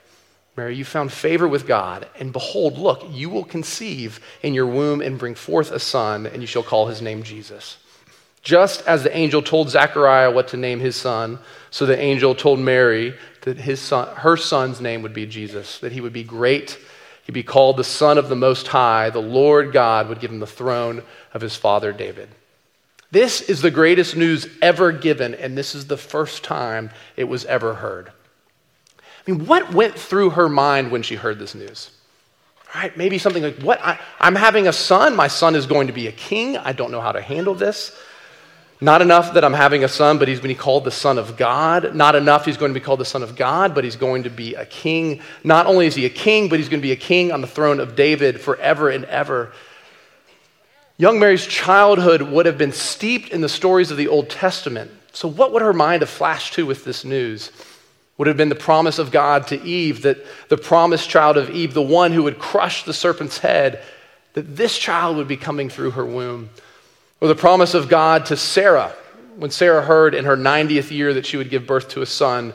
Mary, 0.58 0.76
you 0.76 0.84
found 0.84 1.12
favor 1.12 1.48
with 1.48 1.68
God, 1.68 2.08
and 2.18 2.34
behold, 2.34 2.80
look, 2.80 3.06
you 3.12 3.30
will 3.30 3.44
conceive 3.44 4.20
in 4.42 4.56
your 4.56 4.66
womb 4.66 5.00
and 5.02 5.20
bring 5.20 5.36
forth 5.36 5.70
a 5.70 5.78
son, 5.78 6.26
and 6.26 6.42
you 6.42 6.48
shall 6.48 6.64
call 6.64 6.88
his 6.88 7.04
name 7.04 7.22
Jesus. 7.22 7.78
Just 8.42 8.82
as 8.88 9.04
the 9.04 9.16
angel 9.16 9.44
told 9.44 9.70
Zechariah 9.70 10.32
what 10.32 10.48
to 10.48 10.58
name 10.58 10.80
his 10.80 10.96
son, 10.96 11.38
so 11.70 11.86
the 11.86 12.00
angel 12.00 12.34
told 12.34 12.60
Mary 12.60 13.14
that 13.42 13.60
his 13.60 13.80
son, 13.80 14.08
her 14.16 14.38
son's 14.38 14.82
name 14.82 15.04
would 15.04 15.14
be 15.14 15.28
Jesus, 15.28 15.78
that 15.78 15.92
he 15.92 16.02
would 16.02 16.14
be 16.14 16.24
great 16.24 16.80
He'd 17.26 17.34
be 17.34 17.44
called 17.44 17.78
the 17.78 17.84
Son 17.84 18.18
of 18.18 18.30
the 18.30 18.36
Most 18.36 18.68
High. 18.68 19.10
The 19.10 19.20
Lord 19.20 19.72
God 19.72 20.10
would 20.10 20.20
give 20.20 20.32
him 20.32 20.40
the 20.40 20.48
throne 20.48 21.04
of 21.34 21.42
his 21.42 21.56
father 21.56 21.94
David. 21.94 22.30
This 23.12 23.42
is 23.42 23.62
the 23.62 23.72
greatest 23.72 24.16
news 24.16 24.48
ever 24.62 24.92
given, 24.92 25.36
and 25.36 25.58
this 25.58 25.76
is 25.76 25.88
the 25.88 25.98
first 25.98 26.44
time 26.44 26.90
it 27.18 27.26
was 27.26 27.46
ever 27.46 27.76
heard. 27.76 28.10
I 28.10 29.32
mean, 29.32 29.46
what 29.46 29.74
went 29.74 30.00
through 30.00 30.32
her 30.32 30.50
mind 30.50 30.92
when 30.92 31.04
she 31.04 31.16
heard 31.16 31.38
this 31.38 31.54
news? 31.54 31.92
Right? 32.74 32.96
Maybe 32.96 33.18
something 33.18 33.44
like, 33.44 33.62
What? 33.62 33.82
I, 33.82 34.00
am 34.20 34.36
having 34.36 34.68
a 34.68 34.74
son. 34.74 35.16
My 35.16 35.28
son 35.28 35.56
is 35.56 35.66
going 35.66 35.88
to 35.88 35.94
be 35.94 36.08
a 36.08 36.12
king. 36.12 36.58
I 36.58 36.72
don't 36.72 36.92
know 36.92 37.02
how 37.02 37.12
to 37.12 37.22
handle 37.22 37.54
this. 37.54 37.96
Not 38.84 39.04
enough 39.04 39.36
that 39.36 39.44
I'm 39.44 39.54
having 39.54 39.84
a 39.84 39.88
son, 39.88 40.18
but 40.18 40.28
he's 40.28 40.40
going 40.40 40.50
to 40.50 40.58
be 40.58 40.64
called 40.64 40.86
the 40.86 40.92
Son 40.92 41.20
of 41.20 41.38
God. 41.38 41.94
Not 41.94 42.16
enough 42.16 42.46
he's 42.46 42.58
going 42.58 42.74
to 42.74 42.80
be 42.80 42.84
called 42.84 43.00
the 43.00 43.06
Son 43.06 43.22
of 43.22 43.36
God, 43.36 43.76
but 43.76 43.84
he's 43.84 43.96
going 43.96 44.24
to 44.24 44.32
be 44.32 44.56
a 44.56 44.66
king. 44.66 45.22
Not 45.44 45.68
only 45.68 45.86
is 45.86 45.94
he 45.94 46.06
a 46.08 46.10
king, 46.10 46.50
but 46.50 46.58
he's 46.58 46.68
going 46.68 46.82
to 46.82 46.88
be 46.88 46.92
a 46.92 46.96
king 46.96 47.32
on 47.32 47.42
the 47.42 47.48
throne 47.48 47.80
of 47.80 47.96
David 47.96 48.42
forever 48.42 48.90
and 48.90 49.06
ever. 49.06 49.54
Young 50.98 51.20
Mary's 51.20 51.46
childhood 51.46 52.24
would 52.24 52.48
have 52.48 52.58
been 52.58 52.72
steeped 52.72 53.30
in 53.30 53.42
the 53.42 53.50
stories 53.50 53.92
of 53.92 53.98
the 53.98 54.08
Old 54.08 54.32
Testament. 54.32 54.90
So, 55.14 55.28
what 55.28 55.54
would 55.54 55.62
her 55.62 55.74
mind 55.74 56.02
have 56.02 56.10
flashed 56.10 56.54
to 56.54 56.66
with 56.66 56.84
this 56.84 57.06
news? 57.06 57.52
Would 58.18 58.28
have 58.28 58.38
been 58.38 58.50
the 58.50 58.56
promise 58.56 58.98
of 58.98 59.12
God 59.12 59.48
to 59.48 59.62
Eve, 59.62 60.04
that 60.04 60.18
the 60.50 60.58
promised 60.58 61.08
child 61.08 61.38
of 61.38 61.52
Eve, 61.52 61.76
the 61.76 61.82
one 61.84 62.12
who 62.14 62.24
would 62.24 62.40
crush 62.40 62.84
the 62.84 62.94
serpent's 62.94 63.38
head, 63.38 63.84
that 64.34 64.56
this 64.56 64.78
child 64.78 65.18
would 65.18 65.28
be 65.28 65.38
coming 65.38 65.70
through 65.70 65.92
her 65.92 66.06
womb. 66.06 66.50
Or 67.22 67.28
the 67.28 67.36
promise 67.36 67.76
of 67.76 67.88
God 67.88 68.26
to 68.26 68.36
Sarah 68.36 68.94
when 69.38 69.52
Sarah 69.52 69.84
heard 69.84 70.14
in 70.14 70.26
her 70.26 70.36
90th 70.36 70.92
year 70.92 71.14
that 71.14 71.26
she 71.26 71.38
would 71.38 71.50
give 71.50 71.68
birth 71.68 71.90
to 71.90 72.02
a 72.02 72.06
son 72.06 72.54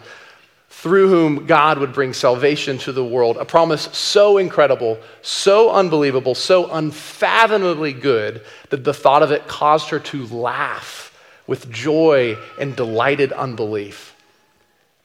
through 0.69 1.09
whom 1.09 1.47
God 1.47 1.79
would 1.79 1.93
bring 1.93 2.13
salvation 2.13 2.77
to 2.79 2.93
the 2.93 3.05
world. 3.05 3.39
A 3.39 3.45
promise 3.45 3.83
so 3.93 4.39
incredible, 4.39 4.99
so 5.23 5.71
unbelievable, 5.71 6.35
so 6.35 6.71
unfathomably 6.71 7.93
good 7.93 8.45
that 8.69 8.85
the 8.85 8.93
thought 8.93 9.23
of 9.23 9.31
it 9.31 9.49
caused 9.49 9.89
her 9.89 9.99
to 10.01 10.27
laugh 10.27 11.13
with 11.47 11.71
joy 11.71 12.37
and 12.61 12.77
delighted 12.77 13.33
unbelief. 13.33 14.15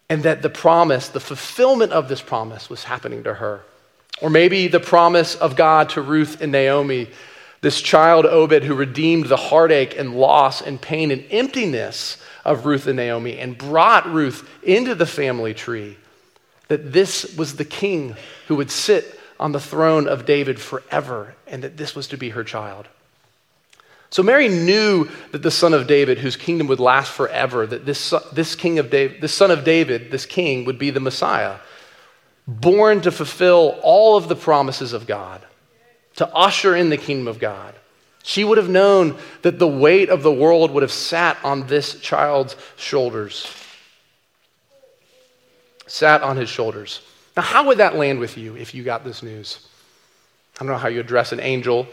And 0.09 0.23
that 0.23 0.41
the 0.41 0.49
promise, 0.49 1.07
the 1.07 1.19
fulfillment 1.19 1.93
of 1.93 2.09
this 2.09 2.21
promise, 2.21 2.69
was 2.69 2.83
happening 2.83 3.23
to 3.23 3.35
her. 3.35 3.61
Or 4.21 4.29
maybe 4.29 4.67
the 4.67 4.79
promise 4.79 5.35
of 5.35 5.55
God 5.55 5.89
to 5.91 6.01
Ruth 6.01 6.41
and 6.41 6.51
Naomi 6.51 7.07
this 7.61 7.79
child, 7.79 8.25
Obed, 8.25 8.63
who 8.63 8.73
redeemed 8.73 9.27
the 9.27 9.37
heartache 9.37 9.97
and 9.97 10.15
loss 10.15 10.61
and 10.61 10.81
pain 10.81 11.11
and 11.11 11.23
emptiness 11.29 12.17
of 12.43 12.65
Ruth 12.65 12.87
and 12.87 12.97
Naomi 12.97 13.37
and 13.37 13.57
brought 13.57 14.11
Ruth 14.11 14.47
into 14.63 14.95
the 14.95 15.05
family 15.05 15.53
tree, 15.53 15.97
that 16.69 16.91
this 16.91 17.35
was 17.37 17.55
the 17.55 17.65
king 17.65 18.15
who 18.47 18.55
would 18.55 18.71
sit 18.71 19.19
on 19.39 19.51
the 19.51 19.59
throne 19.59 20.07
of 20.07 20.25
David 20.25 20.59
forever 20.59 21.35
and 21.45 21.63
that 21.63 21.77
this 21.77 21.95
was 21.95 22.07
to 22.07 22.17
be 22.17 22.29
her 22.29 22.43
child. 22.43 22.87
So 24.09 24.23
Mary 24.23 24.49
knew 24.49 25.07
that 25.31 25.43
the 25.43 25.51
son 25.51 25.73
of 25.73 25.87
David, 25.87 26.17
whose 26.17 26.35
kingdom 26.35 26.67
would 26.67 26.79
last 26.79 27.11
forever, 27.11 27.65
that 27.65 27.85
this, 27.85 28.13
this 28.33 28.55
king 28.55 28.79
of 28.79 28.89
David, 28.89 29.21
this 29.21 29.33
son 29.33 29.51
of 29.51 29.63
David, 29.63 30.11
this 30.11 30.25
king, 30.25 30.65
would 30.65 30.77
be 30.79 30.89
the 30.89 30.99
Messiah, 30.99 31.57
born 32.47 33.01
to 33.01 33.11
fulfill 33.11 33.79
all 33.83 34.17
of 34.17 34.27
the 34.27 34.35
promises 34.35 34.93
of 34.93 35.07
God 35.07 35.41
to 36.15 36.27
usher 36.33 36.75
in 36.75 36.89
the 36.89 36.97
kingdom 36.97 37.27
of 37.27 37.39
God. 37.39 37.75
She 38.23 38.43
would 38.43 38.57
have 38.57 38.69
known 38.69 39.17
that 39.41 39.57
the 39.57 39.67
weight 39.67 40.09
of 40.09 40.23
the 40.23 40.31
world 40.31 40.71
would 40.71 40.83
have 40.83 40.91
sat 40.91 41.37
on 41.43 41.67
this 41.67 41.99
child's 41.99 42.55
shoulders. 42.75 43.51
Sat 45.87 46.21
on 46.21 46.37
his 46.37 46.49
shoulders. 46.49 47.01
Now, 47.35 47.43
how 47.43 47.67
would 47.67 47.79
that 47.79 47.95
land 47.95 48.19
with 48.19 48.37
you 48.37 48.55
if 48.55 48.75
you 48.75 48.83
got 48.83 49.03
this 49.03 49.23
news? 49.23 49.67
I 50.55 50.63
don't 50.63 50.71
know 50.71 50.77
how 50.77 50.89
you 50.89 50.99
address 50.99 51.31
an 51.31 51.39
angel. 51.39 51.87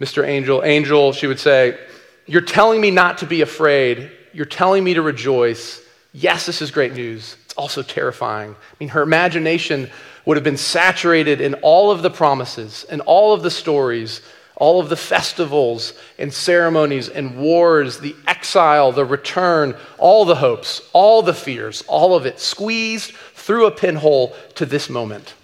Mr. 0.00 0.26
Angel, 0.26 0.62
Angel, 0.64 1.12
she 1.12 1.26
would 1.26 1.38
say, 1.38 1.78
You're 2.26 2.42
telling 2.42 2.80
me 2.80 2.90
not 2.90 3.18
to 3.18 3.26
be 3.26 3.40
afraid. 3.40 4.10
You're 4.32 4.44
telling 4.44 4.82
me 4.82 4.94
to 4.94 5.02
rejoice. 5.02 5.80
Yes, 6.12 6.46
this 6.46 6.60
is 6.60 6.70
great 6.70 6.94
news. 6.94 7.36
It's 7.54 7.58
also 7.60 7.82
terrifying. 7.82 8.50
I 8.50 8.74
mean, 8.80 8.88
her 8.88 9.02
imagination 9.02 9.88
would 10.24 10.36
have 10.36 10.42
been 10.42 10.56
saturated 10.56 11.40
in 11.40 11.54
all 11.62 11.92
of 11.92 12.02
the 12.02 12.10
promises 12.10 12.84
and 12.90 13.00
all 13.02 13.32
of 13.32 13.44
the 13.44 13.50
stories, 13.50 14.22
all 14.56 14.80
of 14.80 14.88
the 14.88 14.96
festivals 14.96 15.92
and 16.18 16.34
ceremonies 16.34 17.08
and 17.08 17.38
wars, 17.38 18.00
the 18.00 18.16
exile, 18.26 18.90
the 18.90 19.04
return, 19.04 19.76
all 19.98 20.24
the 20.24 20.34
hopes, 20.34 20.82
all 20.92 21.22
the 21.22 21.32
fears, 21.32 21.84
all 21.86 22.16
of 22.16 22.26
it 22.26 22.40
squeezed 22.40 23.12
through 23.12 23.66
a 23.66 23.70
pinhole 23.70 24.34
to 24.56 24.66
this 24.66 24.90
moment. 24.90 25.34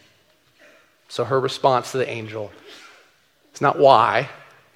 So 1.07 1.23
her 1.23 1.39
response 1.39 1.93
to 1.93 1.99
the 1.99 2.11
angel 2.11 2.51
is 3.55 3.61
not 3.61 3.79
why, 3.79 4.29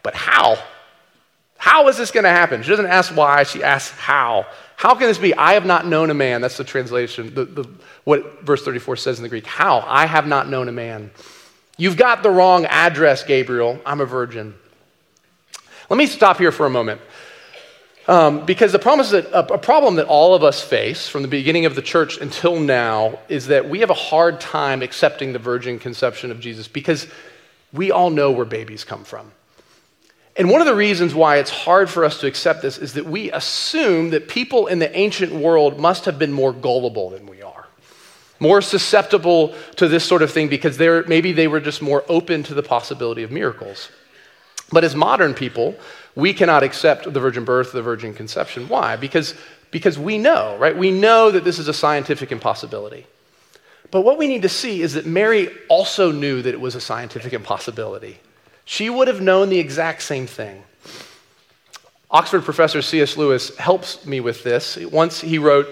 but 0.04 0.14
how. 0.14 0.56
How 1.56 1.88
is 1.88 1.96
this 1.96 2.12
going 2.12 2.22
to 2.22 2.30
happen? 2.30 2.62
She 2.62 2.70
doesn't 2.70 2.86
ask 2.86 3.12
why, 3.16 3.42
she 3.42 3.64
asks 3.64 3.98
how. 3.98 4.46
How 4.84 4.94
can 4.94 5.06
this 5.06 5.16
be? 5.16 5.34
I 5.34 5.54
have 5.54 5.64
not 5.64 5.86
known 5.86 6.10
a 6.10 6.14
man. 6.14 6.42
That's 6.42 6.58
the 6.58 6.62
translation, 6.62 7.32
the, 7.32 7.46
the, 7.46 7.66
what 8.04 8.42
verse 8.42 8.62
34 8.62 8.96
says 8.96 9.18
in 9.18 9.22
the 9.22 9.30
Greek. 9.30 9.46
How? 9.46 9.80
I 9.80 10.04
have 10.04 10.26
not 10.26 10.46
known 10.46 10.68
a 10.68 10.72
man. 10.72 11.10
You've 11.78 11.96
got 11.96 12.22
the 12.22 12.28
wrong 12.28 12.66
address, 12.66 13.24
Gabriel. 13.24 13.80
I'm 13.86 14.02
a 14.02 14.04
virgin. 14.04 14.54
Let 15.88 15.96
me 15.96 16.04
stop 16.04 16.36
here 16.36 16.52
for 16.52 16.66
a 16.66 16.70
moment. 16.70 17.00
Um, 18.06 18.44
because 18.44 18.72
the 18.72 18.78
promise 18.78 19.08
that, 19.12 19.24
a, 19.28 19.54
a 19.54 19.58
problem 19.58 19.94
that 19.94 20.04
all 20.04 20.34
of 20.34 20.44
us 20.44 20.62
face 20.62 21.08
from 21.08 21.22
the 21.22 21.28
beginning 21.28 21.64
of 21.64 21.74
the 21.74 21.80
church 21.80 22.18
until 22.18 22.60
now 22.60 23.20
is 23.30 23.46
that 23.46 23.66
we 23.66 23.80
have 23.80 23.88
a 23.88 23.94
hard 23.94 24.38
time 24.38 24.82
accepting 24.82 25.32
the 25.32 25.38
virgin 25.38 25.78
conception 25.78 26.30
of 26.30 26.40
Jesus 26.40 26.68
because 26.68 27.06
we 27.72 27.90
all 27.90 28.10
know 28.10 28.32
where 28.32 28.44
babies 28.44 28.84
come 28.84 29.04
from. 29.04 29.32
And 30.36 30.50
one 30.50 30.60
of 30.60 30.66
the 30.66 30.74
reasons 30.74 31.14
why 31.14 31.36
it's 31.36 31.50
hard 31.50 31.88
for 31.88 32.04
us 32.04 32.18
to 32.20 32.26
accept 32.26 32.62
this 32.62 32.76
is 32.78 32.94
that 32.94 33.06
we 33.06 33.30
assume 33.30 34.10
that 34.10 34.28
people 34.28 34.66
in 34.66 34.80
the 34.80 34.96
ancient 34.96 35.32
world 35.32 35.78
must 35.78 36.06
have 36.06 36.18
been 36.18 36.32
more 36.32 36.52
gullible 36.52 37.10
than 37.10 37.26
we 37.26 37.40
are, 37.40 37.66
more 38.40 38.60
susceptible 38.60 39.54
to 39.76 39.86
this 39.86 40.04
sort 40.04 40.22
of 40.22 40.32
thing 40.32 40.48
because 40.48 40.78
maybe 40.78 41.32
they 41.32 41.46
were 41.46 41.60
just 41.60 41.80
more 41.80 42.04
open 42.08 42.42
to 42.44 42.54
the 42.54 42.64
possibility 42.64 43.22
of 43.22 43.30
miracles. 43.30 43.90
But 44.72 44.82
as 44.82 44.96
modern 44.96 45.34
people, 45.34 45.76
we 46.16 46.34
cannot 46.34 46.64
accept 46.64 47.12
the 47.12 47.20
virgin 47.20 47.44
birth, 47.44 47.70
the 47.70 47.82
virgin 47.82 48.12
conception. 48.12 48.68
Why? 48.68 48.96
Because, 48.96 49.34
because 49.70 49.98
we 49.98 50.18
know, 50.18 50.56
right? 50.58 50.76
We 50.76 50.90
know 50.90 51.30
that 51.30 51.44
this 51.44 51.60
is 51.60 51.68
a 51.68 51.74
scientific 51.74 52.32
impossibility. 52.32 53.06
But 53.92 54.00
what 54.00 54.18
we 54.18 54.26
need 54.26 54.42
to 54.42 54.48
see 54.48 54.82
is 54.82 54.94
that 54.94 55.06
Mary 55.06 55.50
also 55.68 56.10
knew 56.10 56.42
that 56.42 56.54
it 56.54 56.60
was 56.60 56.74
a 56.74 56.80
scientific 56.80 57.32
impossibility. 57.32 58.18
She 58.64 58.88
would 58.88 59.08
have 59.08 59.20
known 59.20 59.48
the 59.48 59.58
exact 59.58 60.02
same 60.02 60.26
thing. 60.26 60.64
Oxford 62.10 62.44
professor 62.44 62.80
C.S. 62.80 63.16
Lewis 63.16 63.56
helps 63.56 64.06
me 64.06 64.20
with 64.20 64.44
this. 64.44 64.76
Once 64.76 65.20
he 65.20 65.38
wrote 65.38 65.66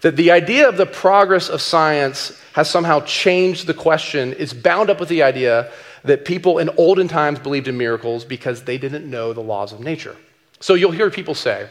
that 0.00 0.16
the 0.16 0.30
idea 0.30 0.68
of 0.68 0.76
the 0.76 0.86
progress 0.86 1.48
of 1.48 1.60
science 1.60 2.40
has 2.52 2.70
somehow 2.70 3.00
changed 3.00 3.66
the 3.66 3.74
question 3.74 4.32
is 4.32 4.54
bound 4.54 4.90
up 4.90 5.00
with 5.00 5.08
the 5.08 5.22
idea 5.22 5.72
that 6.04 6.24
people 6.24 6.58
in 6.58 6.70
olden 6.76 7.08
times 7.08 7.38
believed 7.38 7.68
in 7.68 7.76
miracles 7.76 8.24
because 8.24 8.62
they 8.62 8.78
didn't 8.78 9.10
know 9.10 9.32
the 9.32 9.40
laws 9.40 9.72
of 9.72 9.80
nature. 9.80 10.16
So 10.60 10.74
you'll 10.74 10.92
hear 10.92 11.10
people 11.10 11.34
say 11.34 11.68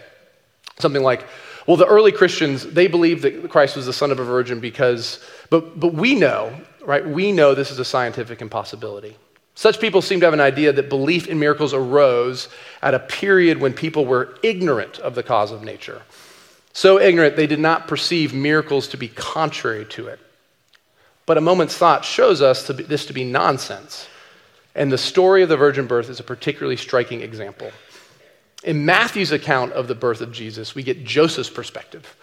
something 0.79 1.03
like, 1.03 1.25
well, 1.65 1.77
the 1.77 1.85
early 1.85 2.11
Christians, 2.11 2.65
they 2.65 2.87
believed 2.87 3.23
that 3.23 3.49
Christ 3.49 3.75
was 3.75 3.85
the 3.85 3.93
son 3.93 4.11
of 4.11 4.19
a 4.19 4.23
virgin 4.23 4.59
because, 4.59 5.23
but, 5.49 5.79
but 5.79 5.93
we 5.93 6.15
know, 6.15 6.53
right? 6.81 7.05
We 7.05 7.31
know 7.31 7.53
this 7.53 7.71
is 7.71 7.79
a 7.79 7.85
scientific 7.85 8.41
impossibility. 8.41 9.17
Such 9.57 9.81
people 9.81 10.03
seem 10.03 10.19
to 10.19 10.27
have 10.27 10.35
an 10.35 10.39
idea 10.39 10.71
that 10.71 10.87
belief 10.87 11.25
in 11.25 11.39
miracles 11.39 11.73
arose 11.73 12.47
at 12.83 12.93
a 12.93 12.99
period 12.99 13.59
when 13.59 13.73
people 13.73 14.05
were 14.05 14.37
ignorant 14.43 14.99
of 14.99 15.15
the 15.15 15.23
cause 15.23 15.51
of 15.51 15.63
nature. 15.63 16.03
So 16.73 16.99
ignorant, 16.99 17.35
they 17.35 17.47
did 17.47 17.59
not 17.59 17.87
perceive 17.87 18.35
miracles 18.35 18.87
to 18.89 18.97
be 18.97 19.07
contrary 19.07 19.85
to 19.85 20.09
it. 20.09 20.19
But 21.25 21.39
a 21.39 21.41
moment's 21.41 21.75
thought 21.75 22.05
shows 22.05 22.39
us 22.39 22.67
to 22.67 22.75
be, 22.75 22.83
this 22.83 23.07
to 23.07 23.13
be 23.13 23.23
nonsense. 23.23 24.07
And 24.75 24.91
the 24.91 24.97
story 24.99 25.41
of 25.41 25.49
the 25.49 25.57
virgin 25.57 25.87
birth 25.87 26.07
is 26.07 26.19
a 26.19 26.23
particularly 26.23 26.77
striking 26.77 27.21
example. 27.21 27.71
In 28.63 28.85
Matthew's 28.85 29.31
account 29.31 29.73
of 29.73 29.87
the 29.87 29.95
birth 29.95 30.21
of 30.21 30.31
Jesus, 30.31 30.75
we 30.75 30.83
get 30.83 31.03
Joseph's 31.03 31.49
perspective. 31.49 32.15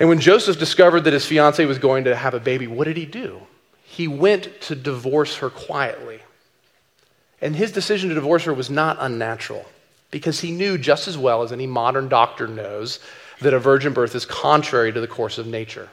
And 0.00 0.08
when 0.08 0.18
Joseph 0.18 0.58
discovered 0.58 1.02
that 1.02 1.12
his 1.12 1.24
fiancee 1.24 1.66
was 1.66 1.78
going 1.78 2.02
to 2.02 2.16
have 2.16 2.34
a 2.34 2.40
baby, 2.40 2.66
what 2.66 2.88
did 2.88 2.96
he 2.96 3.06
do? 3.06 3.42
He 3.84 4.08
went 4.08 4.60
to 4.62 4.74
divorce 4.74 5.36
her 5.36 5.50
quietly. 5.50 6.18
And 7.40 7.54
his 7.54 7.72
decision 7.72 8.08
to 8.08 8.14
divorce 8.14 8.44
her 8.44 8.54
was 8.54 8.70
not 8.70 8.96
unnatural 9.00 9.64
because 10.10 10.40
he 10.40 10.50
knew 10.50 10.78
just 10.78 11.06
as 11.06 11.16
well 11.16 11.42
as 11.42 11.52
any 11.52 11.66
modern 11.66 12.08
doctor 12.08 12.48
knows 12.48 12.98
that 13.40 13.54
a 13.54 13.58
virgin 13.58 13.92
birth 13.92 14.14
is 14.14 14.24
contrary 14.24 14.92
to 14.92 15.00
the 15.00 15.06
course 15.06 15.38
of 15.38 15.46
nature. 15.46 15.88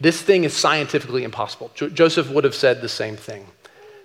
This 0.00 0.20
thing 0.20 0.44
is 0.44 0.56
scientifically 0.56 1.24
impossible. 1.24 1.70
Jo- 1.74 1.90
Joseph 1.90 2.30
would 2.30 2.44
have 2.44 2.54
said 2.54 2.80
the 2.80 2.88
same 2.88 3.16
thing. 3.16 3.46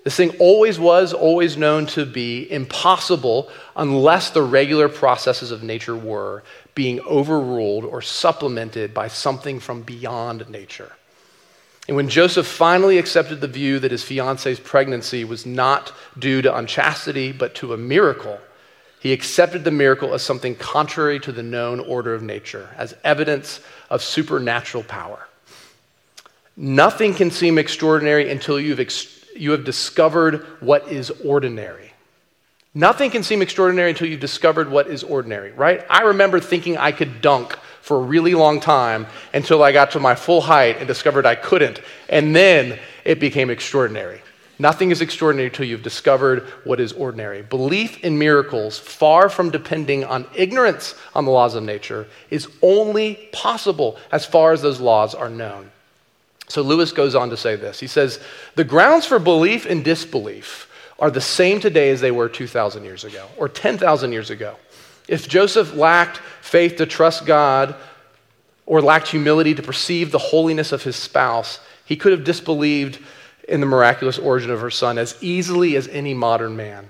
This 0.03 0.15
thing 0.15 0.35
always 0.37 0.77
was, 0.77 1.13
always 1.13 1.57
known 1.57 1.87
to 1.87 2.05
be 2.05 2.51
impossible 2.51 3.49
unless 3.75 4.29
the 4.29 4.43
regular 4.43 4.87
processes 4.87 5.49
of 5.49 5.63
nature 5.63 5.95
were 5.95 6.43
being 6.75 6.99
overruled 6.99 7.85
or 7.85 8.03
supplemented 8.03 8.93
by 8.93 9.07
something 9.07 9.59
from 9.59 9.81
beyond 9.81 10.47
nature. 10.49 10.91
And 11.87 11.95
when 11.95 12.09
Joseph 12.09 12.47
finally 12.47 12.97
accepted 12.97 13.41
the 13.41 13.47
view 13.47 13.79
that 13.79 13.91
his 13.91 14.03
fiancee's 14.03 14.59
pregnancy 14.59 15.23
was 15.23 15.45
not 15.45 15.93
due 16.17 16.41
to 16.41 16.55
unchastity, 16.55 17.31
but 17.31 17.53
to 17.55 17.73
a 17.73 17.77
miracle, 17.77 18.39
he 18.99 19.13
accepted 19.13 19.63
the 19.63 19.71
miracle 19.71 20.15
as 20.15 20.23
something 20.23 20.55
contrary 20.55 21.19
to 21.19 21.31
the 21.31 21.43
known 21.43 21.79
order 21.79 22.15
of 22.15 22.23
nature, 22.23 22.69
as 22.75 22.95
evidence 23.03 23.59
of 23.91 24.01
supernatural 24.01 24.83
power. 24.83 25.27
Nothing 26.57 27.13
can 27.13 27.29
seem 27.29 27.59
extraordinary 27.59 28.31
until 28.31 28.59
you've 28.59 28.79
ex- 28.79 29.23
you 29.35 29.51
have 29.51 29.63
discovered 29.63 30.45
what 30.61 30.87
is 30.87 31.11
ordinary. 31.11 31.91
Nothing 32.73 33.11
can 33.11 33.23
seem 33.23 33.41
extraordinary 33.41 33.91
until 33.91 34.07
you've 34.07 34.19
discovered 34.19 34.71
what 34.71 34.87
is 34.87 35.03
ordinary, 35.03 35.51
right? 35.51 35.85
I 35.89 36.01
remember 36.01 36.39
thinking 36.39 36.77
I 36.77 36.91
could 36.91 37.21
dunk 37.21 37.57
for 37.85 37.97
a 37.97 38.03
really 38.03 38.33
long 38.33 38.59
time 38.59 39.05
until 39.31 39.61
I 39.61 39.71
got 39.71 39.91
to 39.91 39.99
my 39.99 40.15
full 40.15 40.41
height 40.41 40.77
and 40.77 40.87
discovered 40.87 41.27
I 41.27 41.35
couldn't. 41.35 41.81
And 42.09 42.35
then 42.35 42.79
it 43.03 43.19
became 43.19 43.51
extraordinary. 43.51 44.23
Nothing 44.57 44.89
is 44.89 45.01
extraordinary 45.01 45.49
until 45.49 45.67
you've 45.67 45.83
discovered 45.83 46.47
what 46.63 46.79
is 46.79 46.93
ordinary. 46.93 47.43
Belief 47.43 48.03
in 48.03 48.17
miracles, 48.17 48.79
far 48.79 49.29
from 49.29 49.51
depending 49.51 50.03
on 50.03 50.25
ignorance 50.33 50.95
on 51.13 51.25
the 51.25 51.31
laws 51.31 51.53
of 51.53 51.61
nature, 51.61 52.07
is 52.31 52.47
only 52.63 53.29
possible 53.31 53.99
as 54.11 54.25
far 54.25 54.51
as 54.51 54.63
those 54.63 54.79
laws 54.79 55.13
are 55.13 55.29
known. 55.29 55.69
So 56.47 56.63
Lewis 56.63 56.91
goes 56.91 57.13
on 57.13 57.29
to 57.29 57.37
say 57.37 57.55
this. 57.55 57.79
He 57.79 57.85
says, 57.87 58.19
The 58.55 58.63
grounds 58.63 59.05
for 59.05 59.19
belief 59.19 59.67
and 59.67 59.85
disbelief 59.85 60.71
are 60.97 61.11
the 61.11 61.21
same 61.21 61.59
today 61.59 61.91
as 61.91 62.01
they 62.01 62.11
were 62.11 62.29
2,000 62.29 62.83
years 62.83 63.03
ago 63.03 63.27
or 63.37 63.47
10,000 63.47 64.11
years 64.11 64.31
ago. 64.31 64.55
If 65.07 65.27
Joseph 65.27 65.75
lacked 65.75 66.17
faith 66.41 66.77
to 66.77 66.85
trust 66.85 67.25
God 67.25 67.75
or 68.65 68.81
lacked 68.81 69.09
humility 69.09 69.53
to 69.55 69.61
perceive 69.61 70.11
the 70.11 70.17
holiness 70.17 70.71
of 70.71 70.83
his 70.83 70.95
spouse, 70.95 71.59
he 71.85 71.95
could 71.95 72.11
have 72.11 72.23
disbelieved 72.23 72.99
in 73.47 73.59
the 73.59 73.67
miraculous 73.67 74.17
origin 74.17 74.49
of 74.49 74.61
her 74.61 74.71
son 74.71 74.97
as 74.97 75.15
easily 75.21 75.75
as 75.75 75.87
any 75.89 76.13
modern 76.13 76.55
man. 76.55 76.87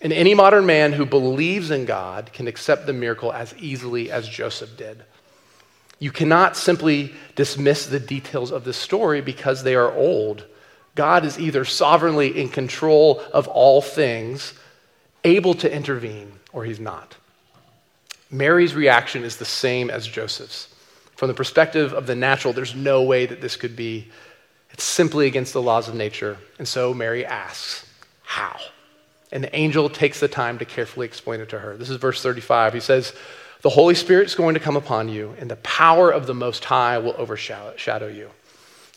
And 0.00 0.12
any 0.12 0.34
modern 0.34 0.64
man 0.64 0.92
who 0.92 1.04
believes 1.04 1.70
in 1.70 1.84
God 1.84 2.32
can 2.32 2.46
accept 2.46 2.86
the 2.86 2.92
miracle 2.92 3.32
as 3.32 3.54
easily 3.58 4.10
as 4.10 4.28
Joseph 4.28 4.76
did. 4.76 5.02
You 5.98 6.12
cannot 6.12 6.56
simply 6.56 7.12
dismiss 7.34 7.86
the 7.86 7.98
details 7.98 8.52
of 8.52 8.64
this 8.64 8.76
story 8.76 9.20
because 9.20 9.62
they 9.62 9.74
are 9.74 9.92
old. 9.92 10.44
God 10.94 11.24
is 11.24 11.38
either 11.38 11.64
sovereignly 11.64 12.40
in 12.40 12.48
control 12.48 13.20
of 13.32 13.48
all 13.48 13.82
things, 13.82 14.54
able 15.24 15.54
to 15.54 15.72
intervene, 15.72 16.32
or 16.52 16.64
he's 16.64 16.80
not. 16.80 17.16
Mary's 18.30 18.74
reaction 18.74 19.24
is 19.24 19.36
the 19.36 19.44
same 19.44 19.90
as 19.90 20.06
Joseph's. 20.06 20.68
From 21.16 21.28
the 21.28 21.34
perspective 21.34 21.92
of 21.92 22.06
the 22.06 22.14
natural, 22.14 22.52
there's 22.52 22.74
no 22.74 23.02
way 23.02 23.26
that 23.26 23.40
this 23.40 23.56
could 23.56 23.74
be. 23.74 24.08
It's 24.70 24.84
simply 24.84 25.26
against 25.26 25.52
the 25.52 25.62
laws 25.62 25.88
of 25.88 25.94
nature. 25.94 26.38
And 26.58 26.68
so 26.68 26.94
Mary 26.94 27.24
asks, 27.24 27.86
How? 28.22 28.56
And 29.32 29.42
the 29.42 29.54
angel 29.54 29.90
takes 29.90 30.20
the 30.20 30.28
time 30.28 30.58
to 30.58 30.64
carefully 30.64 31.06
explain 31.06 31.40
it 31.40 31.48
to 31.50 31.58
her. 31.58 31.76
This 31.76 31.90
is 31.90 31.96
verse 31.96 32.22
35. 32.22 32.74
He 32.74 32.80
says, 32.80 33.14
The 33.62 33.70
Holy 33.70 33.94
Spirit 33.94 34.26
is 34.26 34.34
going 34.34 34.54
to 34.54 34.60
come 34.60 34.76
upon 34.76 35.08
you, 35.08 35.34
and 35.38 35.50
the 35.50 35.56
power 35.56 36.10
of 36.10 36.26
the 36.26 36.34
Most 36.34 36.64
High 36.64 36.98
will 36.98 37.14
overshadow 37.18 38.08
you. 38.08 38.30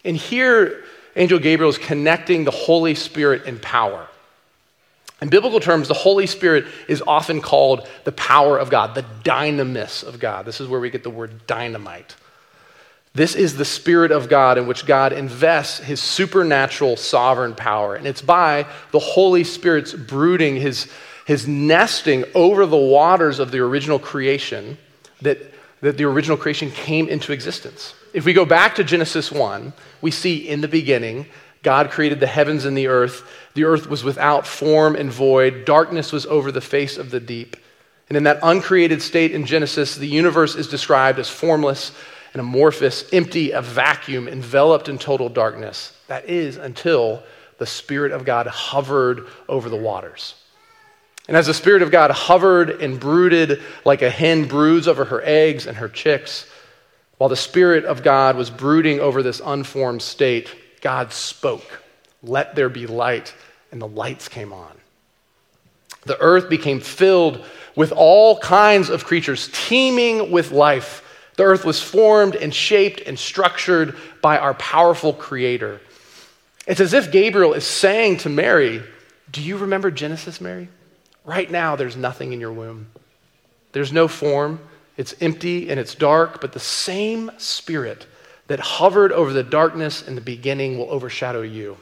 And 0.06 0.16
here, 0.16 0.84
Angel 1.16 1.40
Gabriel 1.40 1.70
is 1.70 1.78
connecting 1.78 2.44
the 2.44 2.52
Holy 2.52 2.96
Spirit 2.96 3.46
and 3.46 3.62
power. 3.62 4.08
In 5.22 5.30
biblical 5.30 5.60
terms, 5.60 5.88
the 5.88 5.94
Holy 5.94 6.26
Spirit 6.26 6.66
is 6.88 7.04
often 7.06 7.42
called 7.42 7.88
the 8.06 8.12
power 8.12 8.58
of 8.58 8.72
God, 8.72 8.96
the 8.96 9.06
dynamis 9.24 10.04
of 10.04 10.20
God. 10.20 10.46
This 10.46 10.60
is 10.60 10.68
where 10.68 10.80
we 10.80 10.90
get 10.90 11.04
the 11.04 11.12
word 11.12 11.46
dynamite. 11.46 12.16
This 13.14 13.36
is 13.36 13.56
the 13.56 13.66
Spirit 13.66 14.12
of 14.12 14.30
God 14.30 14.58
in 14.58 14.68
which 14.68 14.86
God 14.86 15.14
invests 15.14 15.80
his 15.80 16.02
supernatural 16.02 16.96
sovereign 16.96 17.54
power. 17.54 17.96
And 17.96 18.08
it's 18.08 18.22
by 18.22 18.66
the 18.92 19.00
Holy 19.00 19.44
Spirit's 19.44 19.94
brooding, 19.94 20.56
his, 20.56 20.88
his 21.28 21.48
nesting 21.48 22.24
over 22.34 22.66
the 22.66 22.78
waters 22.78 23.38
of 23.38 23.52
the 23.52 23.60
original 23.60 24.00
creation 24.00 24.78
that, 25.22 25.38
that 25.82 25.98
the 25.98 26.06
original 26.06 26.38
creation 26.38 26.72
came 26.72 27.10
into 27.10 27.34
existence. 27.34 27.94
If 28.14 28.26
we 28.26 28.34
go 28.34 28.46
back 28.46 28.76
to 28.76 28.84
Genesis 28.84 29.32
1, 29.32 29.74
we 30.02 30.10
see 30.10 30.48
in 30.48 30.62
the 30.62 30.68
beginning 30.68 31.28
God 31.64 31.92
created 31.92 32.20
the 32.20 32.28
heavens 32.28 32.66
and 32.66 32.76
the 32.76 32.88
earth. 32.88 33.28
The 33.54 33.66
earth 33.66 33.88
was 33.88 34.04
without 34.04 34.48
form 34.48 34.96
and 34.96 35.12
void. 35.12 35.66
Darkness 35.66 36.12
was 36.12 36.26
over 36.26 36.52
the 36.52 36.62
face 36.62 36.98
of 36.98 37.12
the 37.12 37.20
deep. 37.20 37.56
And 38.10 38.18
in 38.18 38.24
that 38.24 38.40
uncreated 38.44 39.02
state 39.02 39.32
in 39.32 39.46
Genesis, 39.46 39.96
the 39.96 40.08
universe 40.08 40.56
is 40.56 40.68
described 40.68 41.20
as 41.20 41.30
formless 41.30 41.92
and 42.34 42.40
amorphous, 42.40 43.12
empty, 43.14 43.52
a 43.52 43.62
vacuum, 43.62 44.28
enveloped 44.28 44.90
in 44.90 44.98
total 44.98 45.30
darkness. 45.30 45.96
That 46.08 46.30
is 46.30 46.58
until 46.58 47.24
the 47.58 47.66
Spirit 47.66 48.12
of 48.12 48.26
God 48.26 48.48
hovered 48.48 49.28
over 49.48 49.70
the 49.70 49.76
waters. 49.76 50.36
And 51.28 51.38
as 51.38 51.48
the 51.48 51.54
Spirit 51.54 51.82
of 51.82 51.92
God 51.92 52.12
hovered 52.12 52.82
and 52.82 53.00
brooded 53.00 53.62
like 53.86 54.02
a 54.02 54.10
hen 54.10 54.48
broods 54.48 54.88
over 54.88 55.06
her 55.06 55.22
eggs 55.24 55.68
and 55.68 55.78
her 55.78 55.88
chicks, 55.88 56.50
while 57.18 57.30
the 57.30 57.36
Spirit 57.36 57.86
of 57.86 58.04
God 58.04 58.36
was 58.36 58.50
brooding 58.50 59.00
over 59.00 59.22
this 59.22 59.42
unformed 59.46 60.02
state, 60.02 60.54
God 60.82 61.14
spoke, 61.14 61.82
Let 62.24 62.56
there 62.56 62.70
be 62.70 62.88
light, 62.88 63.34
and 63.72 63.82
the 63.82 63.88
lights 63.88 64.28
came 64.28 64.52
on. 64.52 64.76
The 66.04 66.20
earth 66.20 66.50
became 66.50 66.80
filled 66.80 67.46
with 67.76 67.92
all 67.92 68.38
kinds 68.40 68.90
of 68.90 69.06
creatures, 69.06 69.50
teeming 69.54 70.32
with 70.32 70.52
life. 70.52 71.08
The 71.38 71.44
earth 71.44 71.64
was 71.64 71.82
formed 71.82 72.36
and 72.36 72.54
shaped 72.54 73.02
and 73.02 73.18
structured 73.18 73.96
by 74.22 74.38
our 74.38 74.54
powerful 74.56 75.14
Creator. 75.14 75.80
It's 76.68 76.80
as 76.80 76.94
if 76.94 77.12
Gabriel 77.12 77.54
is 77.54 77.66
saying 77.66 78.18
to 78.18 78.30
Mary, 78.30 78.84
Do 79.32 79.42
you 79.42 79.58
remember 79.58 79.92
Genesis, 79.92 80.42
Mary? 80.42 80.70
Right 81.24 81.50
now, 81.50 81.76
there's 81.76 81.96
nothing 81.96 82.34
in 82.34 82.42
your 82.42 82.52
womb. 82.52 82.88
There's 83.72 83.94
no 83.94 84.08
form. 84.08 84.60
It's 84.98 85.16
empty 85.22 85.70
and 85.70 85.80
it's 85.80 85.96
dark, 85.96 86.42
but 86.42 86.52
the 86.52 86.60
same 86.60 87.32
Spirit 87.38 88.06
that 88.52 88.60
hovered 88.60 89.14
over 89.14 89.32
the 89.32 89.44
darkness 89.44 90.06
in 90.06 90.14
the 90.14 90.20
beginning 90.20 90.78
will 90.78 90.92
overshadow 90.92 91.42
you. 91.42 91.78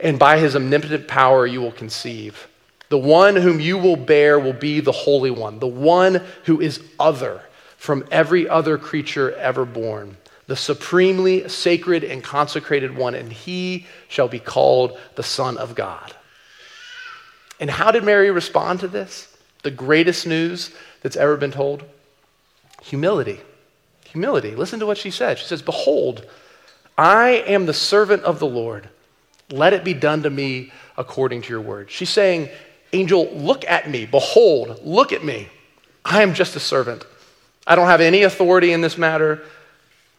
And 0.00 0.18
by 0.18 0.38
his 0.38 0.56
omnipotent 0.56 1.06
power, 1.06 1.46
you 1.46 1.60
will 1.60 1.70
conceive. 1.70 2.48
The 2.88 2.98
one 2.98 3.36
whom 3.36 3.60
you 3.60 3.78
will 3.78 3.94
bear 3.94 4.40
will 4.40 4.54
be 4.54 4.80
the 4.80 4.90
Holy 4.90 5.30
One, 5.30 5.60
the 5.60 5.68
one 5.68 6.20
who 6.46 6.60
is 6.60 6.82
other 6.98 7.42
from 7.76 8.04
every 8.10 8.48
other 8.48 8.76
creature 8.76 9.34
ever 9.34 9.64
born. 9.64 10.16
the 10.46 10.56
supremely 10.56 11.48
sacred 11.48 12.04
and 12.04 12.22
consecrated 12.22 12.96
one, 12.96 13.14
and 13.14 13.32
he 13.32 13.86
shall 14.08 14.28
be 14.28 14.38
called 14.38 14.98
the 15.14 15.22
Son 15.22 15.56
of 15.56 15.74
God. 15.74 16.12
And 17.60 17.70
how 17.70 17.90
did 17.90 18.04
Mary 18.04 18.30
respond 18.30 18.80
to 18.80 18.88
this? 18.88 19.34
The 19.62 19.70
greatest 19.70 20.26
news 20.26 20.70
that's 21.02 21.16
ever 21.16 21.36
been 21.36 21.52
told? 21.52 21.84
Humility. 22.82 23.40
Humility. 24.14 24.54
Listen 24.54 24.78
to 24.78 24.86
what 24.86 24.96
she 24.96 25.10
said. 25.10 25.40
She 25.40 25.44
says, 25.44 25.60
Behold, 25.60 26.24
I 26.96 27.42
am 27.48 27.66
the 27.66 27.74
servant 27.74 28.22
of 28.22 28.38
the 28.38 28.46
Lord. 28.46 28.88
Let 29.50 29.72
it 29.72 29.82
be 29.82 29.92
done 29.92 30.22
to 30.22 30.30
me 30.30 30.72
according 30.96 31.42
to 31.42 31.50
your 31.50 31.60
word. 31.60 31.90
She's 31.90 32.10
saying, 32.10 32.48
Angel, 32.92 33.28
look 33.32 33.64
at 33.64 33.90
me. 33.90 34.06
Behold, 34.06 34.80
look 34.84 35.12
at 35.12 35.24
me. 35.24 35.48
I 36.04 36.22
am 36.22 36.32
just 36.32 36.54
a 36.54 36.60
servant. 36.60 37.04
I 37.66 37.74
don't 37.74 37.88
have 37.88 38.00
any 38.00 38.22
authority 38.22 38.72
in 38.72 38.82
this 38.82 38.96
matter, 38.96 39.42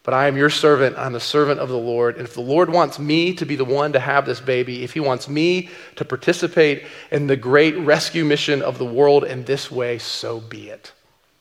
but 0.02 0.12
I 0.12 0.26
am 0.26 0.36
your 0.36 0.50
servant. 0.50 0.98
I'm 0.98 1.14
the 1.14 1.18
servant 1.20 1.58
of 1.58 1.70
the 1.70 1.78
Lord. 1.78 2.16
And 2.16 2.28
if 2.28 2.34
the 2.34 2.42
Lord 2.42 2.68
wants 2.68 2.98
me 2.98 3.32
to 3.32 3.46
be 3.46 3.56
the 3.56 3.64
one 3.64 3.94
to 3.94 3.98
have 3.98 4.26
this 4.26 4.42
baby, 4.42 4.84
if 4.84 4.92
he 4.92 5.00
wants 5.00 5.26
me 5.26 5.70
to 5.94 6.04
participate 6.04 6.84
in 7.10 7.28
the 7.28 7.36
great 7.36 7.78
rescue 7.78 8.26
mission 8.26 8.60
of 8.60 8.76
the 8.76 8.84
world 8.84 9.24
in 9.24 9.44
this 9.44 9.70
way, 9.70 9.96
so 9.96 10.40
be 10.40 10.68
it. 10.68 10.92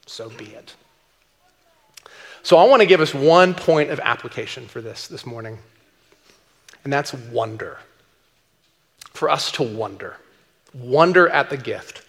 So 0.06 0.30
be 0.30 0.46
it. 0.46 0.74
So 2.46 2.58
I 2.58 2.66
want 2.66 2.82
to 2.82 2.86
give 2.86 3.02
us 3.02 3.12
one 3.12 3.56
point 3.56 3.90
of 3.90 4.00
application 4.00 4.68
for 4.68 4.80
this 4.80 5.08
this 5.08 5.26
morning, 5.26 5.58
and 6.84 6.94
that's 6.94 7.12
wonder. 7.12 7.80
For 9.14 9.32
us 9.32 9.52
to 9.54 9.64
wonder. 9.64 10.18
Wonder 10.72 11.28
at 11.28 11.50
the 11.50 11.58
gift. 11.58 12.04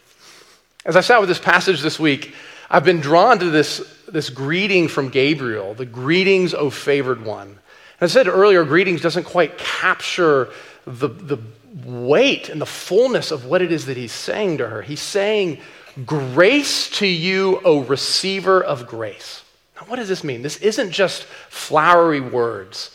As 0.85 0.95
I 0.95 1.01
sat 1.01 1.21
with 1.21 1.31
this 1.31 1.39
passage 1.39 1.81
this 1.81 1.99
week, 1.99 2.35
I've 2.69 2.85
been 2.85 3.01
drawn 3.01 3.39
to 3.39 3.49
this, 3.49 3.81
this 4.09 4.29
greeting 4.29 4.89
from 4.89 5.09
Gabriel, 5.09 5.73
the 5.73 5.87
greetings, 5.87 6.53
O 6.53 6.69
favored 6.69 7.25
one. 7.25 7.49
And 7.49 7.59
I 8.03 8.07
said 8.07 8.29
earlier, 8.29 8.63
greetings 8.67 9.01
doesn't 9.01 9.25
quite 9.25 9.57
capture 9.57 10.51
the, 10.85 11.09
the 11.09 11.39
weight 11.83 12.51
and 12.51 12.61
the 12.61 12.67
fullness 12.67 13.31
of 13.31 13.47
what 13.47 13.63
it 13.63 13.73
is 13.73 13.87
that 13.87 13.97
he's 13.97 14.13
saying 14.13 14.59
to 14.59 14.69
her. 14.69 14.83
He's 14.83 15.01
saying, 15.01 15.61
Grace 16.05 16.91
to 16.99 17.07
you, 17.07 17.59
O 17.65 17.81
receiver 17.85 18.63
of 18.63 18.87
grace. 18.87 19.45
Now, 19.77 19.83
what 19.87 19.97
does 19.97 20.09
this 20.09 20.25
mean? 20.25 20.43
This 20.43 20.57
isn't 20.59 20.91
just 20.91 21.25
flowery 21.25 22.21
words. 22.21 22.91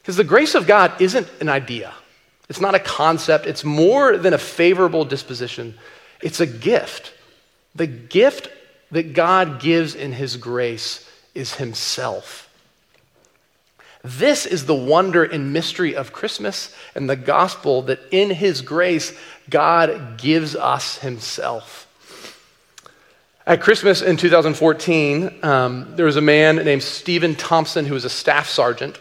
Because 0.00 0.16
the 0.16 0.24
grace 0.24 0.54
of 0.54 0.66
God 0.66 1.00
isn't 1.00 1.28
an 1.40 1.48
idea, 1.48 1.94
it's 2.48 2.60
not 2.60 2.74
a 2.74 2.80
concept, 2.80 3.46
it's 3.46 3.64
more 3.64 4.18
than 4.18 4.34
a 4.34 4.38
favorable 4.38 5.04
disposition, 5.04 5.74
it's 6.20 6.40
a 6.40 6.46
gift. 6.46 7.14
The 7.74 7.86
gift 7.86 8.50
that 8.90 9.14
God 9.14 9.60
gives 9.60 9.94
in 9.94 10.12
His 10.12 10.36
grace 10.36 11.08
is 11.34 11.54
Himself. 11.54 12.50
This 14.04 14.44
is 14.44 14.66
the 14.66 14.74
wonder 14.74 15.22
and 15.22 15.52
mystery 15.52 15.94
of 15.94 16.12
Christmas 16.12 16.74
and 16.94 17.08
the 17.08 17.16
gospel 17.16 17.82
that 17.82 18.00
in 18.10 18.30
His 18.30 18.60
grace, 18.60 19.16
God 19.48 20.18
gives 20.18 20.56
us 20.56 20.98
Himself. 20.98 21.86
At 23.44 23.60
Christmas 23.60 24.02
in 24.02 24.16
2014, 24.16 25.40
um, 25.42 25.96
there 25.96 26.06
was 26.06 26.14
a 26.14 26.20
man 26.20 26.56
named 26.56 26.82
Stephen 26.82 27.34
Thompson 27.34 27.84
who 27.84 27.94
was 27.94 28.04
a 28.04 28.10
staff 28.10 28.48
sergeant, 28.48 29.00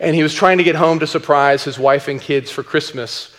and 0.00 0.16
he 0.16 0.24
was 0.24 0.34
trying 0.34 0.58
to 0.58 0.64
get 0.64 0.74
home 0.74 0.98
to 0.98 1.06
surprise 1.06 1.62
his 1.62 1.78
wife 1.78 2.08
and 2.08 2.20
kids 2.20 2.50
for 2.50 2.64
Christmas. 2.64 3.32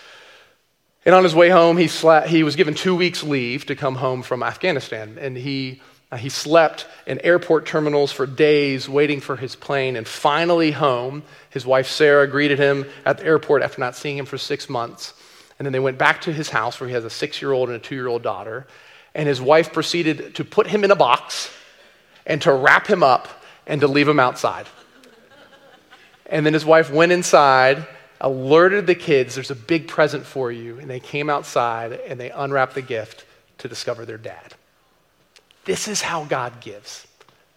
And 1.06 1.14
on 1.14 1.26
his 1.26 1.36
way 1.36 1.50
home, 1.50 1.76
he, 1.76 1.88
he 2.28 2.44
was 2.44 2.56
given 2.56 2.74
two 2.74 2.96
weeks' 2.96 3.22
leave 3.22 3.66
to 3.66 3.76
come 3.76 3.96
home 3.96 4.22
from 4.22 4.42
Afghanistan, 4.42 5.18
and 5.20 5.36
he, 5.36 5.82
uh, 6.10 6.16
he 6.16 6.30
slept 6.30 6.88
in 7.06 7.20
airport 7.20 7.66
terminals 7.66 8.14
for 8.14 8.26
days 8.26 8.88
waiting 8.88 9.20
for 9.20 9.36
his 9.36 9.58
plane, 9.58 9.98
and 9.98 10.08
finally 10.08 10.72
home. 10.72 11.22
His 11.50 11.66
wife 11.66 11.88
Sarah 11.88 12.28
greeted 12.28 12.60
him 12.60 12.86
at 13.06 13.18
the 13.18 13.26
airport 13.26 13.62
after 13.62 13.82
not 13.82 13.94
seeing 13.94 14.18
him 14.18 14.26
for 14.26 14.38
six 14.38 14.70
months. 14.70 15.14
And 15.58 15.66
then 15.66 15.74
they 15.74 15.80
went 15.80 15.98
back 15.98 16.22
to 16.22 16.32
his 16.32 16.50
house 16.50 16.80
where 16.80 16.88
he 16.88 16.94
has 16.94 17.04
a 17.04 17.10
six 17.10 17.42
year 17.42 17.52
old 17.52 17.68
and 17.68 17.76
a 17.76 17.80
two 17.80 17.96
year 17.96 18.08
old 18.08 18.24
daughter 18.24 18.66
and 19.14 19.28
his 19.28 19.42
wife 19.42 19.74
proceeded 19.74 20.36
to 20.36 20.46
put 20.46 20.68
him 20.68 20.84
in 20.84 20.92
a 20.92 20.96
box 20.96 21.52
and 22.26 22.42
to 22.44 22.54
wrap 22.54 22.88
him 22.88 23.04
up 23.04 23.28
and 23.66 23.82
to 23.82 23.88
leave 23.88 24.08
him 24.08 24.20
outside. 24.20 24.68
And 26.28 26.46
then 26.46 26.54
his 26.54 26.66
wife 26.66 26.92
went 26.92 27.12
inside, 27.12 27.88
alerted 28.22 28.86
the 28.86 28.96
kids, 28.96 29.36
there's 29.36 29.52
a 29.52 29.56
big 29.56 29.88
present 29.88 30.26
for 30.26 30.52
you. 30.52 30.80
And 30.80 30.90
they 30.90 31.00
came 31.00 31.30
outside 31.30 31.94
and 31.94 32.20
they 32.20 32.30
unwrapped 32.30 32.76
the 32.76 32.82
gift 32.82 33.26
to 33.60 33.68
discover 33.68 34.06
their 34.06 34.18
dad. 34.18 34.54
This 35.66 35.88
is 35.88 36.02
how 36.02 36.26
God 36.26 36.62
gives 36.62 37.06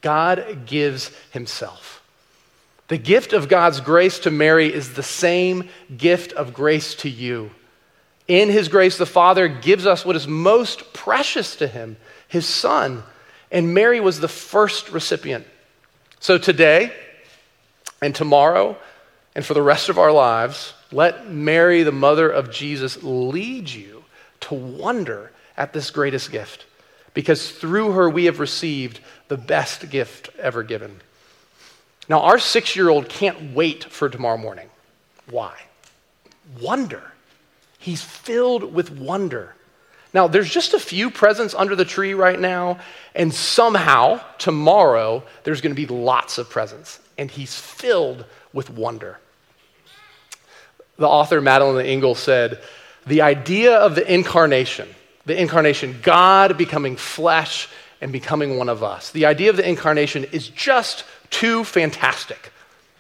God 0.03 0.67
gives 0.67 1.13
himself. 1.31 2.03
The 2.89 2.99
gift 2.99 3.33
of 3.33 3.49
God's 3.49 3.81
grace 3.81 4.19
to 4.21 4.31
Mary 4.31 4.73
is 4.75 4.95
the 4.95 5.03
same 5.03 5.69
gift 5.97 6.33
of 6.33 6.53
grace 6.53 6.97
to 6.97 7.09
you. 7.09 7.53
In 8.33 8.49
his 8.49 8.69
grace, 8.69 8.97
the 8.97 9.05
Father 9.05 9.47
gives 9.47 9.85
us 9.85 10.07
what 10.07 10.17
is 10.17 10.27
most 10.27 10.95
precious 10.95 11.57
to 11.57 11.67
him, 11.67 11.99
his 12.29 12.47
Son. 12.47 13.03
And 13.51 13.75
Mary 13.75 14.01
was 14.01 14.21
the 14.21 14.27
first 14.27 14.89
recipient. 14.89 15.47
So 16.19 16.39
today 16.39 16.95
and 18.01 18.15
tomorrow 18.15 18.79
and 19.35 19.45
for 19.45 19.53
the 19.53 19.61
rest 19.61 19.91
of 19.91 19.99
our 19.99 20.11
lives, 20.11 20.73
let 20.91 21.29
Mary, 21.29 21.83
the 21.83 21.93
mother 21.93 22.27
of 22.31 22.51
Jesus, 22.51 23.03
lead 23.03 23.69
you 23.69 24.03
to 24.41 24.55
wonder 24.55 25.31
at 25.59 25.75
this 25.75 25.91
greatest 25.91 26.33
gift. 26.33 26.65
Because 27.13 27.51
through 27.51 27.93
her, 27.93 28.09
we 28.09 28.25
have 28.25 28.41
received 28.41 29.01
the 29.29 29.37
best 29.37 29.91
gift 29.91 30.31
ever 30.39 30.63
given. 30.63 31.03
Now, 32.09 32.21
our 32.21 32.39
six 32.39 32.77
year 32.77 32.89
old 32.89 33.11
can't 33.11 33.55
wait 33.55 33.85
for 33.85 34.09
tomorrow 34.09 34.39
morning. 34.39 34.71
Why? 35.29 35.55
Wonder. 36.63 37.12
He's 37.83 38.01
filled 38.01 38.73
with 38.73 38.93
wonder. 38.93 39.57
Now, 40.15 40.29
there's 40.29 40.49
just 40.49 40.73
a 40.73 40.79
few 40.79 41.11
presents 41.11 41.53
under 41.53 41.75
the 41.75 41.85
tree 41.85 42.15
right 42.15 42.39
now, 42.39 42.79
and 43.13 43.35
somehow 43.35 44.21
tomorrow 44.39 45.25
there's 45.43 45.61
going 45.61 45.75
to 45.75 45.87
be 45.87 45.93
lots 45.93 46.39
of 46.39 46.49
presents, 46.49 47.01
and 47.19 47.29
he's 47.29 47.59
filled 47.59 48.25
with 48.53 48.71
wonder. 48.71 49.19
The 50.97 51.09
author 51.09 51.41
Madeleine 51.41 51.85
L'Engle 51.85 52.15
said, 52.15 52.63
The 53.09 53.23
idea 53.23 53.75
of 53.75 53.97
the 53.97 54.15
incarnation, 54.15 54.89
the 55.27 55.41
incarnation, 55.41 55.99
God 56.05 56.57
becoming 56.57 56.95
flesh 56.95 57.69
and 58.01 58.13
becoming 58.13 58.59
one 58.59 58.69
of 58.69 58.85
us, 58.85 59.11
the 59.11 59.27
idea 59.27 59.51
of 59.51 59.57
the 59.57 59.69
incarnation 59.69 60.23
is 60.31 60.47
just 60.47 61.03
too 61.31 61.65
fantastic. 61.65 62.53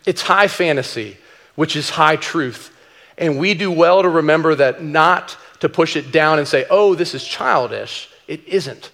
It's 0.06 0.22
high 0.22 0.48
fantasy, 0.48 1.18
which 1.54 1.76
is 1.76 1.90
high 1.90 2.16
truth. 2.16 2.76
And 3.18 3.38
we 3.38 3.54
do 3.54 3.70
well 3.70 4.02
to 4.02 4.08
remember 4.08 4.54
that 4.54 4.82
not 4.82 5.36
to 5.60 5.68
push 5.68 5.96
it 5.96 6.10
down 6.12 6.38
and 6.38 6.48
say, 6.48 6.66
oh, 6.70 6.94
this 6.94 7.14
is 7.14 7.24
childish. 7.24 8.08
It 8.26 8.46
isn't. 8.46 8.90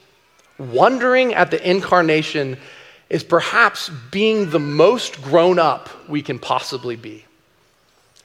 Wondering 0.58 1.34
at 1.34 1.50
the 1.50 1.68
incarnation 1.70 2.58
is 3.08 3.22
perhaps 3.22 3.90
being 4.10 4.50
the 4.50 4.58
most 4.58 5.22
grown 5.22 5.58
up 5.58 5.88
we 6.08 6.20
can 6.20 6.38
possibly 6.38 6.96
be. 6.96 7.24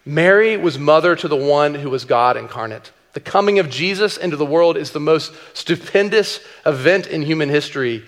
Mary 0.06 0.58
was 0.58 0.78
mother 0.78 1.16
to 1.16 1.28
the 1.28 1.36
one 1.36 1.76
who 1.76 1.90
was 1.90 2.04
God 2.04 2.36
incarnate. 2.36 2.92
The 3.14 3.22
coming 3.22 3.60
of 3.60 3.70
Jesus 3.70 4.18
into 4.18 4.36
the 4.36 4.46
world 4.46 4.76
is 4.76 4.92
the 4.92 5.00
most 5.00 5.34
stupendous 5.54 6.42
event 6.66 7.08
in 7.08 7.22
human 7.22 7.48
history. 7.48 8.04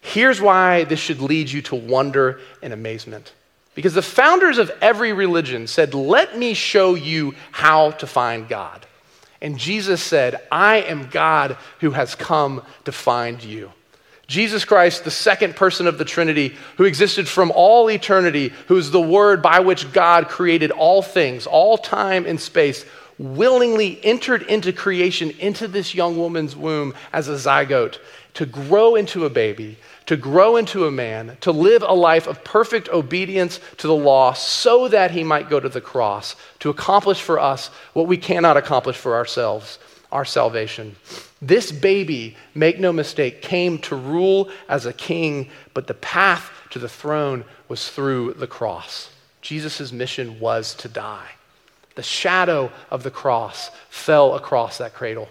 Here's 0.00 0.40
why 0.40 0.84
this 0.84 1.00
should 1.00 1.20
lead 1.20 1.50
you 1.50 1.62
to 1.62 1.76
wonder 1.76 2.40
and 2.62 2.72
amazement. 2.72 3.32
Because 3.78 3.94
the 3.94 4.02
founders 4.02 4.58
of 4.58 4.72
every 4.80 5.12
religion 5.12 5.68
said, 5.68 5.94
Let 5.94 6.36
me 6.36 6.52
show 6.54 6.96
you 6.96 7.36
how 7.52 7.92
to 7.92 8.08
find 8.08 8.48
God. 8.48 8.84
And 9.40 9.56
Jesus 9.56 10.02
said, 10.02 10.40
I 10.50 10.78
am 10.78 11.08
God 11.10 11.56
who 11.78 11.92
has 11.92 12.16
come 12.16 12.62
to 12.86 12.90
find 12.90 13.40
you. 13.40 13.70
Jesus 14.26 14.64
Christ, 14.64 15.04
the 15.04 15.12
second 15.12 15.54
person 15.54 15.86
of 15.86 15.96
the 15.96 16.04
Trinity, 16.04 16.56
who 16.76 16.86
existed 16.86 17.28
from 17.28 17.52
all 17.54 17.88
eternity, 17.88 18.52
who 18.66 18.78
is 18.78 18.90
the 18.90 19.00
word 19.00 19.42
by 19.42 19.60
which 19.60 19.92
God 19.92 20.26
created 20.26 20.72
all 20.72 21.00
things, 21.00 21.46
all 21.46 21.78
time 21.78 22.26
and 22.26 22.40
space, 22.40 22.84
willingly 23.16 24.04
entered 24.04 24.42
into 24.42 24.72
creation, 24.72 25.30
into 25.38 25.68
this 25.68 25.94
young 25.94 26.18
woman's 26.18 26.56
womb 26.56 26.94
as 27.12 27.28
a 27.28 27.34
zygote 27.34 27.98
to 28.34 28.44
grow 28.44 28.96
into 28.96 29.24
a 29.24 29.30
baby, 29.30 29.76
to 30.08 30.16
grow 30.16 30.56
into 30.56 30.86
a 30.86 30.90
man, 30.90 31.36
to 31.42 31.52
live 31.52 31.82
a 31.82 31.92
life 31.92 32.26
of 32.26 32.42
perfect 32.42 32.88
obedience 32.88 33.60
to 33.76 33.86
the 33.86 33.94
law 33.94 34.32
so 34.32 34.88
that 34.88 35.10
he 35.10 35.22
might 35.22 35.50
go 35.50 35.60
to 35.60 35.68
the 35.68 35.82
cross 35.82 36.34
to 36.60 36.70
accomplish 36.70 37.20
for 37.20 37.38
us 37.38 37.68
what 37.92 38.06
we 38.06 38.16
cannot 38.16 38.56
accomplish 38.56 38.96
for 38.96 39.14
ourselves 39.14 39.78
our 40.10 40.24
salvation. 40.24 40.96
This 41.42 41.70
baby, 41.70 42.38
make 42.54 42.80
no 42.80 42.90
mistake, 42.90 43.42
came 43.42 43.76
to 43.80 43.96
rule 43.96 44.48
as 44.66 44.86
a 44.86 44.94
king, 44.94 45.50
but 45.74 45.86
the 45.86 45.92
path 45.92 46.50
to 46.70 46.78
the 46.78 46.88
throne 46.88 47.44
was 47.68 47.90
through 47.90 48.32
the 48.32 48.46
cross. 48.46 49.10
Jesus' 49.42 49.92
mission 49.92 50.40
was 50.40 50.74
to 50.76 50.88
die. 50.88 51.32
The 51.96 52.02
shadow 52.02 52.72
of 52.90 53.02
the 53.02 53.10
cross 53.10 53.70
fell 53.90 54.36
across 54.36 54.78
that 54.78 54.94
cradle 54.94 55.28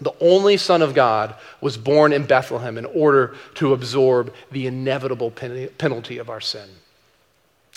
the 0.00 0.12
only 0.20 0.56
Son 0.56 0.82
of 0.82 0.94
God, 0.94 1.34
was 1.60 1.76
born 1.76 2.12
in 2.12 2.24
Bethlehem 2.24 2.78
in 2.78 2.86
order 2.86 3.34
to 3.54 3.72
absorb 3.72 4.34
the 4.50 4.66
inevitable 4.66 5.30
penalty 5.30 6.18
of 6.18 6.30
our 6.30 6.40
sin. 6.40 6.68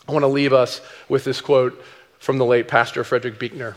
I 0.07 0.11
want 0.11 0.23
to 0.23 0.27
leave 0.27 0.53
us 0.53 0.81
with 1.09 1.23
this 1.23 1.41
quote 1.41 1.83
from 2.19 2.37
the 2.37 2.45
late 2.45 2.67
Pastor 2.67 3.03
Frederick 3.03 3.39
Buechner. 3.39 3.75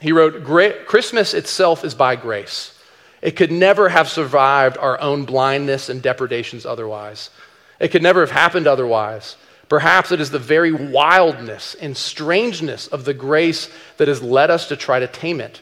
He 0.00 0.12
wrote, 0.12 0.44
Christmas 0.86 1.34
itself 1.34 1.84
is 1.84 1.94
by 1.94 2.16
grace. 2.16 2.78
It 3.22 3.36
could 3.36 3.50
never 3.50 3.88
have 3.88 4.08
survived 4.08 4.76
our 4.76 5.00
own 5.00 5.24
blindness 5.24 5.88
and 5.88 6.02
depredations 6.02 6.66
otherwise. 6.66 7.30
It 7.80 7.88
could 7.88 8.02
never 8.02 8.20
have 8.20 8.30
happened 8.30 8.66
otherwise. 8.66 9.36
Perhaps 9.68 10.12
it 10.12 10.20
is 10.20 10.30
the 10.30 10.38
very 10.38 10.72
wildness 10.72 11.74
and 11.74 11.96
strangeness 11.96 12.86
of 12.86 13.04
the 13.04 13.14
grace 13.14 13.70
that 13.96 14.08
has 14.08 14.22
led 14.22 14.50
us 14.50 14.68
to 14.68 14.76
try 14.76 14.98
to 14.98 15.06
tame 15.06 15.40
it. 15.40 15.60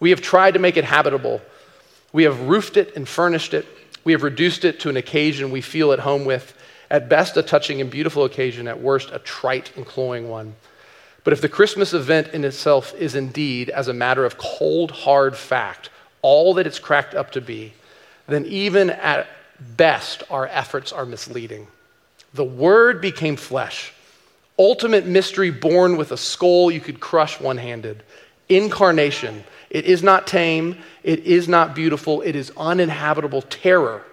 We 0.00 0.10
have 0.10 0.20
tried 0.20 0.54
to 0.54 0.60
make 0.60 0.76
it 0.76 0.84
habitable. 0.84 1.40
We 2.16 2.22
have 2.22 2.48
roofed 2.48 2.78
it 2.78 2.96
and 2.96 3.06
furnished 3.06 3.52
it. 3.52 3.66
We 4.02 4.12
have 4.12 4.22
reduced 4.22 4.64
it 4.64 4.80
to 4.80 4.88
an 4.88 4.96
occasion 4.96 5.50
we 5.50 5.60
feel 5.60 5.92
at 5.92 5.98
home 5.98 6.24
with. 6.24 6.56
At 6.90 7.10
best, 7.10 7.36
a 7.36 7.42
touching 7.42 7.82
and 7.82 7.90
beautiful 7.90 8.24
occasion, 8.24 8.66
at 8.68 8.80
worst, 8.80 9.10
a 9.12 9.18
trite 9.18 9.76
and 9.76 9.84
cloying 9.84 10.30
one. 10.30 10.54
But 11.24 11.34
if 11.34 11.42
the 11.42 11.50
Christmas 11.50 11.92
event 11.92 12.28
in 12.28 12.42
itself 12.42 12.94
is 12.94 13.14
indeed, 13.16 13.68
as 13.68 13.88
a 13.88 13.92
matter 13.92 14.24
of 14.24 14.38
cold, 14.38 14.92
hard 14.92 15.36
fact, 15.36 15.90
all 16.22 16.54
that 16.54 16.66
it's 16.66 16.78
cracked 16.78 17.14
up 17.14 17.32
to 17.32 17.42
be, 17.42 17.74
then 18.26 18.46
even 18.46 18.88
at 18.88 19.26
best, 19.76 20.22
our 20.30 20.46
efforts 20.46 20.92
are 20.92 21.04
misleading. 21.04 21.66
The 22.32 22.44
Word 22.44 23.02
became 23.02 23.36
flesh, 23.36 23.92
ultimate 24.58 25.04
mystery 25.04 25.50
born 25.50 25.98
with 25.98 26.12
a 26.12 26.16
skull 26.16 26.70
you 26.70 26.80
could 26.80 26.98
crush 26.98 27.38
one 27.38 27.58
handed. 27.58 28.02
Incarnation. 28.48 29.44
It 29.70 29.84
is 29.84 30.02
not 30.02 30.26
tame, 30.26 30.78
it 31.02 31.20
is 31.20 31.48
not 31.48 31.74
beautiful, 31.74 32.22
it 32.22 32.36
is 32.36 32.52
uninhabitable 32.56 33.42
terror. 33.42 34.04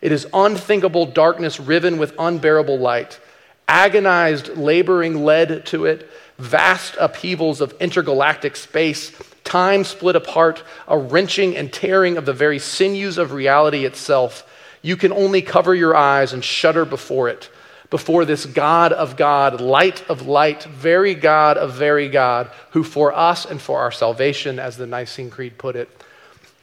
It 0.00 0.12
is 0.12 0.26
unthinkable 0.34 1.06
darkness 1.06 1.60
riven 1.60 1.98
with 1.98 2.14
unbearable 2.18 2.78
light. 2.78 3.20
Agonized 3.68 4.56
laboring 4.56 5.24
led 5.24 5.64
to 5.66 5.86
it, 5.86 6.10
vast 6.38 6.96
upheavals 6.98 7.60
of 7.60 7.74
intergalactic 7.80 8.56
space, 8.56 9.12
time 9.44 9.84
split 9.84 10.16
apart, 10.16 10.62
a 10.88 10.98
wrenching 10.98 11.56
and 11.56 11.72
tearing 11.72 12.16
of 12.16 12.26
the 12.26 12.32
very 12.32 12.58
sinews 12.58 13.16
of 13.16 13.32
reality 13.32 13.84
itself. 13.84 14.48
You 14.82 14.96
can 14.96 15.12
only 15.12 15.42
cover 15.42 15.74
your 15.74 15.94
eyes 15.96 16.32
and 16.32 16.44
shudder 16.44 16.84
before 16.84 17.28
it, 17.28 17.48
before 17.92 18.24
this 18.24 18.46
God 18.46 18.90
of 18.94 19.18
God, 19.18 19.60
light 19.60 20.08
of 20.08 20.26
light, 20.26 20.62
very 20.62 21.14
God 21.14 21.58
of 21.58 21.74
very 21.74 22.08
God, 22.08 22.50
who 22.70 22.82
for 22.82 23.12
us 23.12 23.44
and 23.44 23.60
for 23.60 23.80
our 23.80 23.92
salvation, 23.92 24.58
as 24.58 24.78
the 24.78 24.86
Nicene 24.86 25.28
Creed 25.28 25.58
put 25.58 25.76
it, 25.76 25.90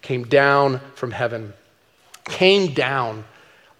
came 0.01 0.23
down 0.23 0.81
from 0.95 1.11
heaven. 1.11 1.53
Came 2.23 2.73
down. 2.73 3.25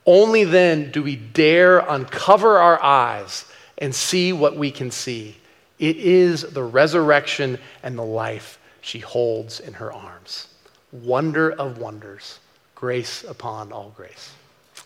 Only 0.05 0.43
then 0.43 0.91
do 0.91 1.01
we 1.01 1.15
dare 1.15 1.79
uncover 1.79 2.59
our 2.59 2.79
eyes 2.83 3.45
and 3.79 3.95
see 3.95 4.31
what 4.31 4.55
we 4.55 4.69
can 4.69 4.91
see. 4.91 5.35
It 5.79 5.97
is 5.97 6.43
the 6.43 6.63
resurrection 6.63 7.57
and 7.81 7.97
the 7.97 8.03
life 8.03 8.59
she 8.81 8.99
holds 8.99 9.59
in 9.59 9.73
her 9.73 9.91
arms. 9.91 10.49
Wonder 10.91 11.51
of 11.53 11.79
wonders, 11.79 12.37
grace 12.75 13.23
upon 13.23 13.71
all 13.71 13.91
grace. 13.97 14.33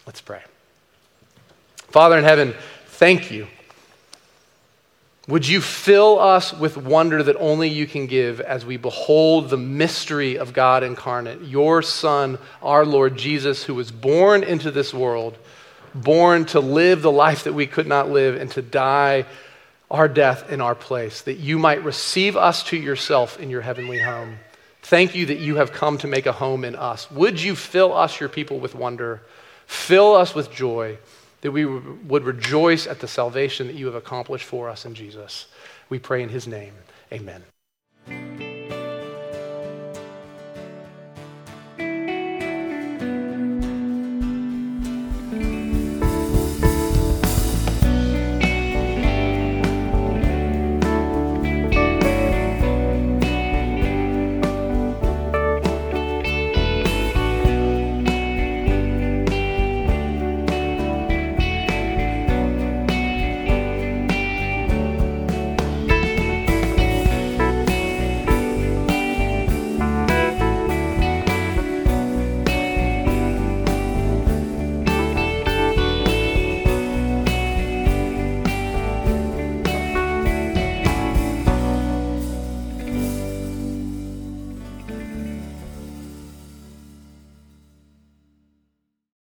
Let's 0.05 0.21
pray. 0.21 0.43
Father 1.93 2.17
in 2.17 2.23
heaven, 2.23 2.55
thank 2.87 3.29
you. 3.29 3.45
Would 5.27 5.47
you 5.47 5.61
fill 5.61 6.17
us 6.17 6.51
with 6.51 6.75
wonder 6.75 7.21
that 7.21 7.35
only 7.35 7.69
you 7.69 7.85
can 7.85 8.07
give 8.07 8.41
as 8.41 8.65
we 8.65 8.77
behold 8.77 9.51
the 9.51 9.57
mystery 9.57 10.39
of 10.39 10.53
God 10.53 10.81
incarnate, 10.81 11.43
your 11.43 11.83
Son, 11.83 12.39
our 12.63 12.83
Lord 12.83 13.15
Jesus, 13.15 13.63
who 13.63 13.75
was 13.75 13.91
born 13.91 14.41
into 14.41 14.71
this 14.71 14.91
world, 14.91 15.37
born 15.93 16.45
to 16.45 16.59
live 16.59 17.03
the 17.03 17.11
life 17.11 17.43
that 17.43 17.53
we 17.53 17.67
could 17.67 17.85
not 17.85 18.09
live 18.09 18.41
and 18.41 18.49
to 18.53 18.63
die 18.63 19.27
our 19.91 20.07
death 20.07 20.51
in 20.51 20.61
our 20.61 20.73
place, 20.73 21.21
that 21.21 21.37
you 21.37 21.59
might 21.59 21.83
receive 21.83 22.35
us 22.35 22.63
to 22.63 22.75
yourself 22.75 23.39
in 23.39 23.51
your 23.51 23.61
heavenly 23.61 23.99
home. 23.99 24.39
Thank 24.81 25.13
you 25.13 25.27
that 25.27 25.37
you 25.37 25.57
have 25.57 25.71
come 25.71 25.99
to 25.99 26.07
make 26.07 26.25
a 26.25 26.31
home 26.31 26.65
in 26.65 26.75
us. 26.75 27.11
Would 27.11 27.39
you 27.39 27.55
fill 27.55 27.95
us, 27.95 28.19
your 28.19 28.29
people, 28.29 28.59
with 28.59 28.73
wonder? 28.73 29.21
Fill 29.67 30.15
us 30.15 30.33
with 30.33 30.51
joy, 30.51 30.97
that 31.43 31.51
we 31.51 31.65
would 31.65 32.23
rejoice 32.23 32.87
at 32.87 32.99
the 32.99 33.07
salvation 33.07 33.67
that 33.67 33.75
you 33.75 33.85
have 33.85 33.95
accomplished 33.95 34.45
for 34.45 34.69
us 34.69 34.85
in 34.85 34.95
Jesus. 34.95 35.47
We 35.89 35.99
pray 35.99 36.23
in 36.23 36.29
his 36.29 36.47
name. 36.47 36.73
Amen. 37.11 37.43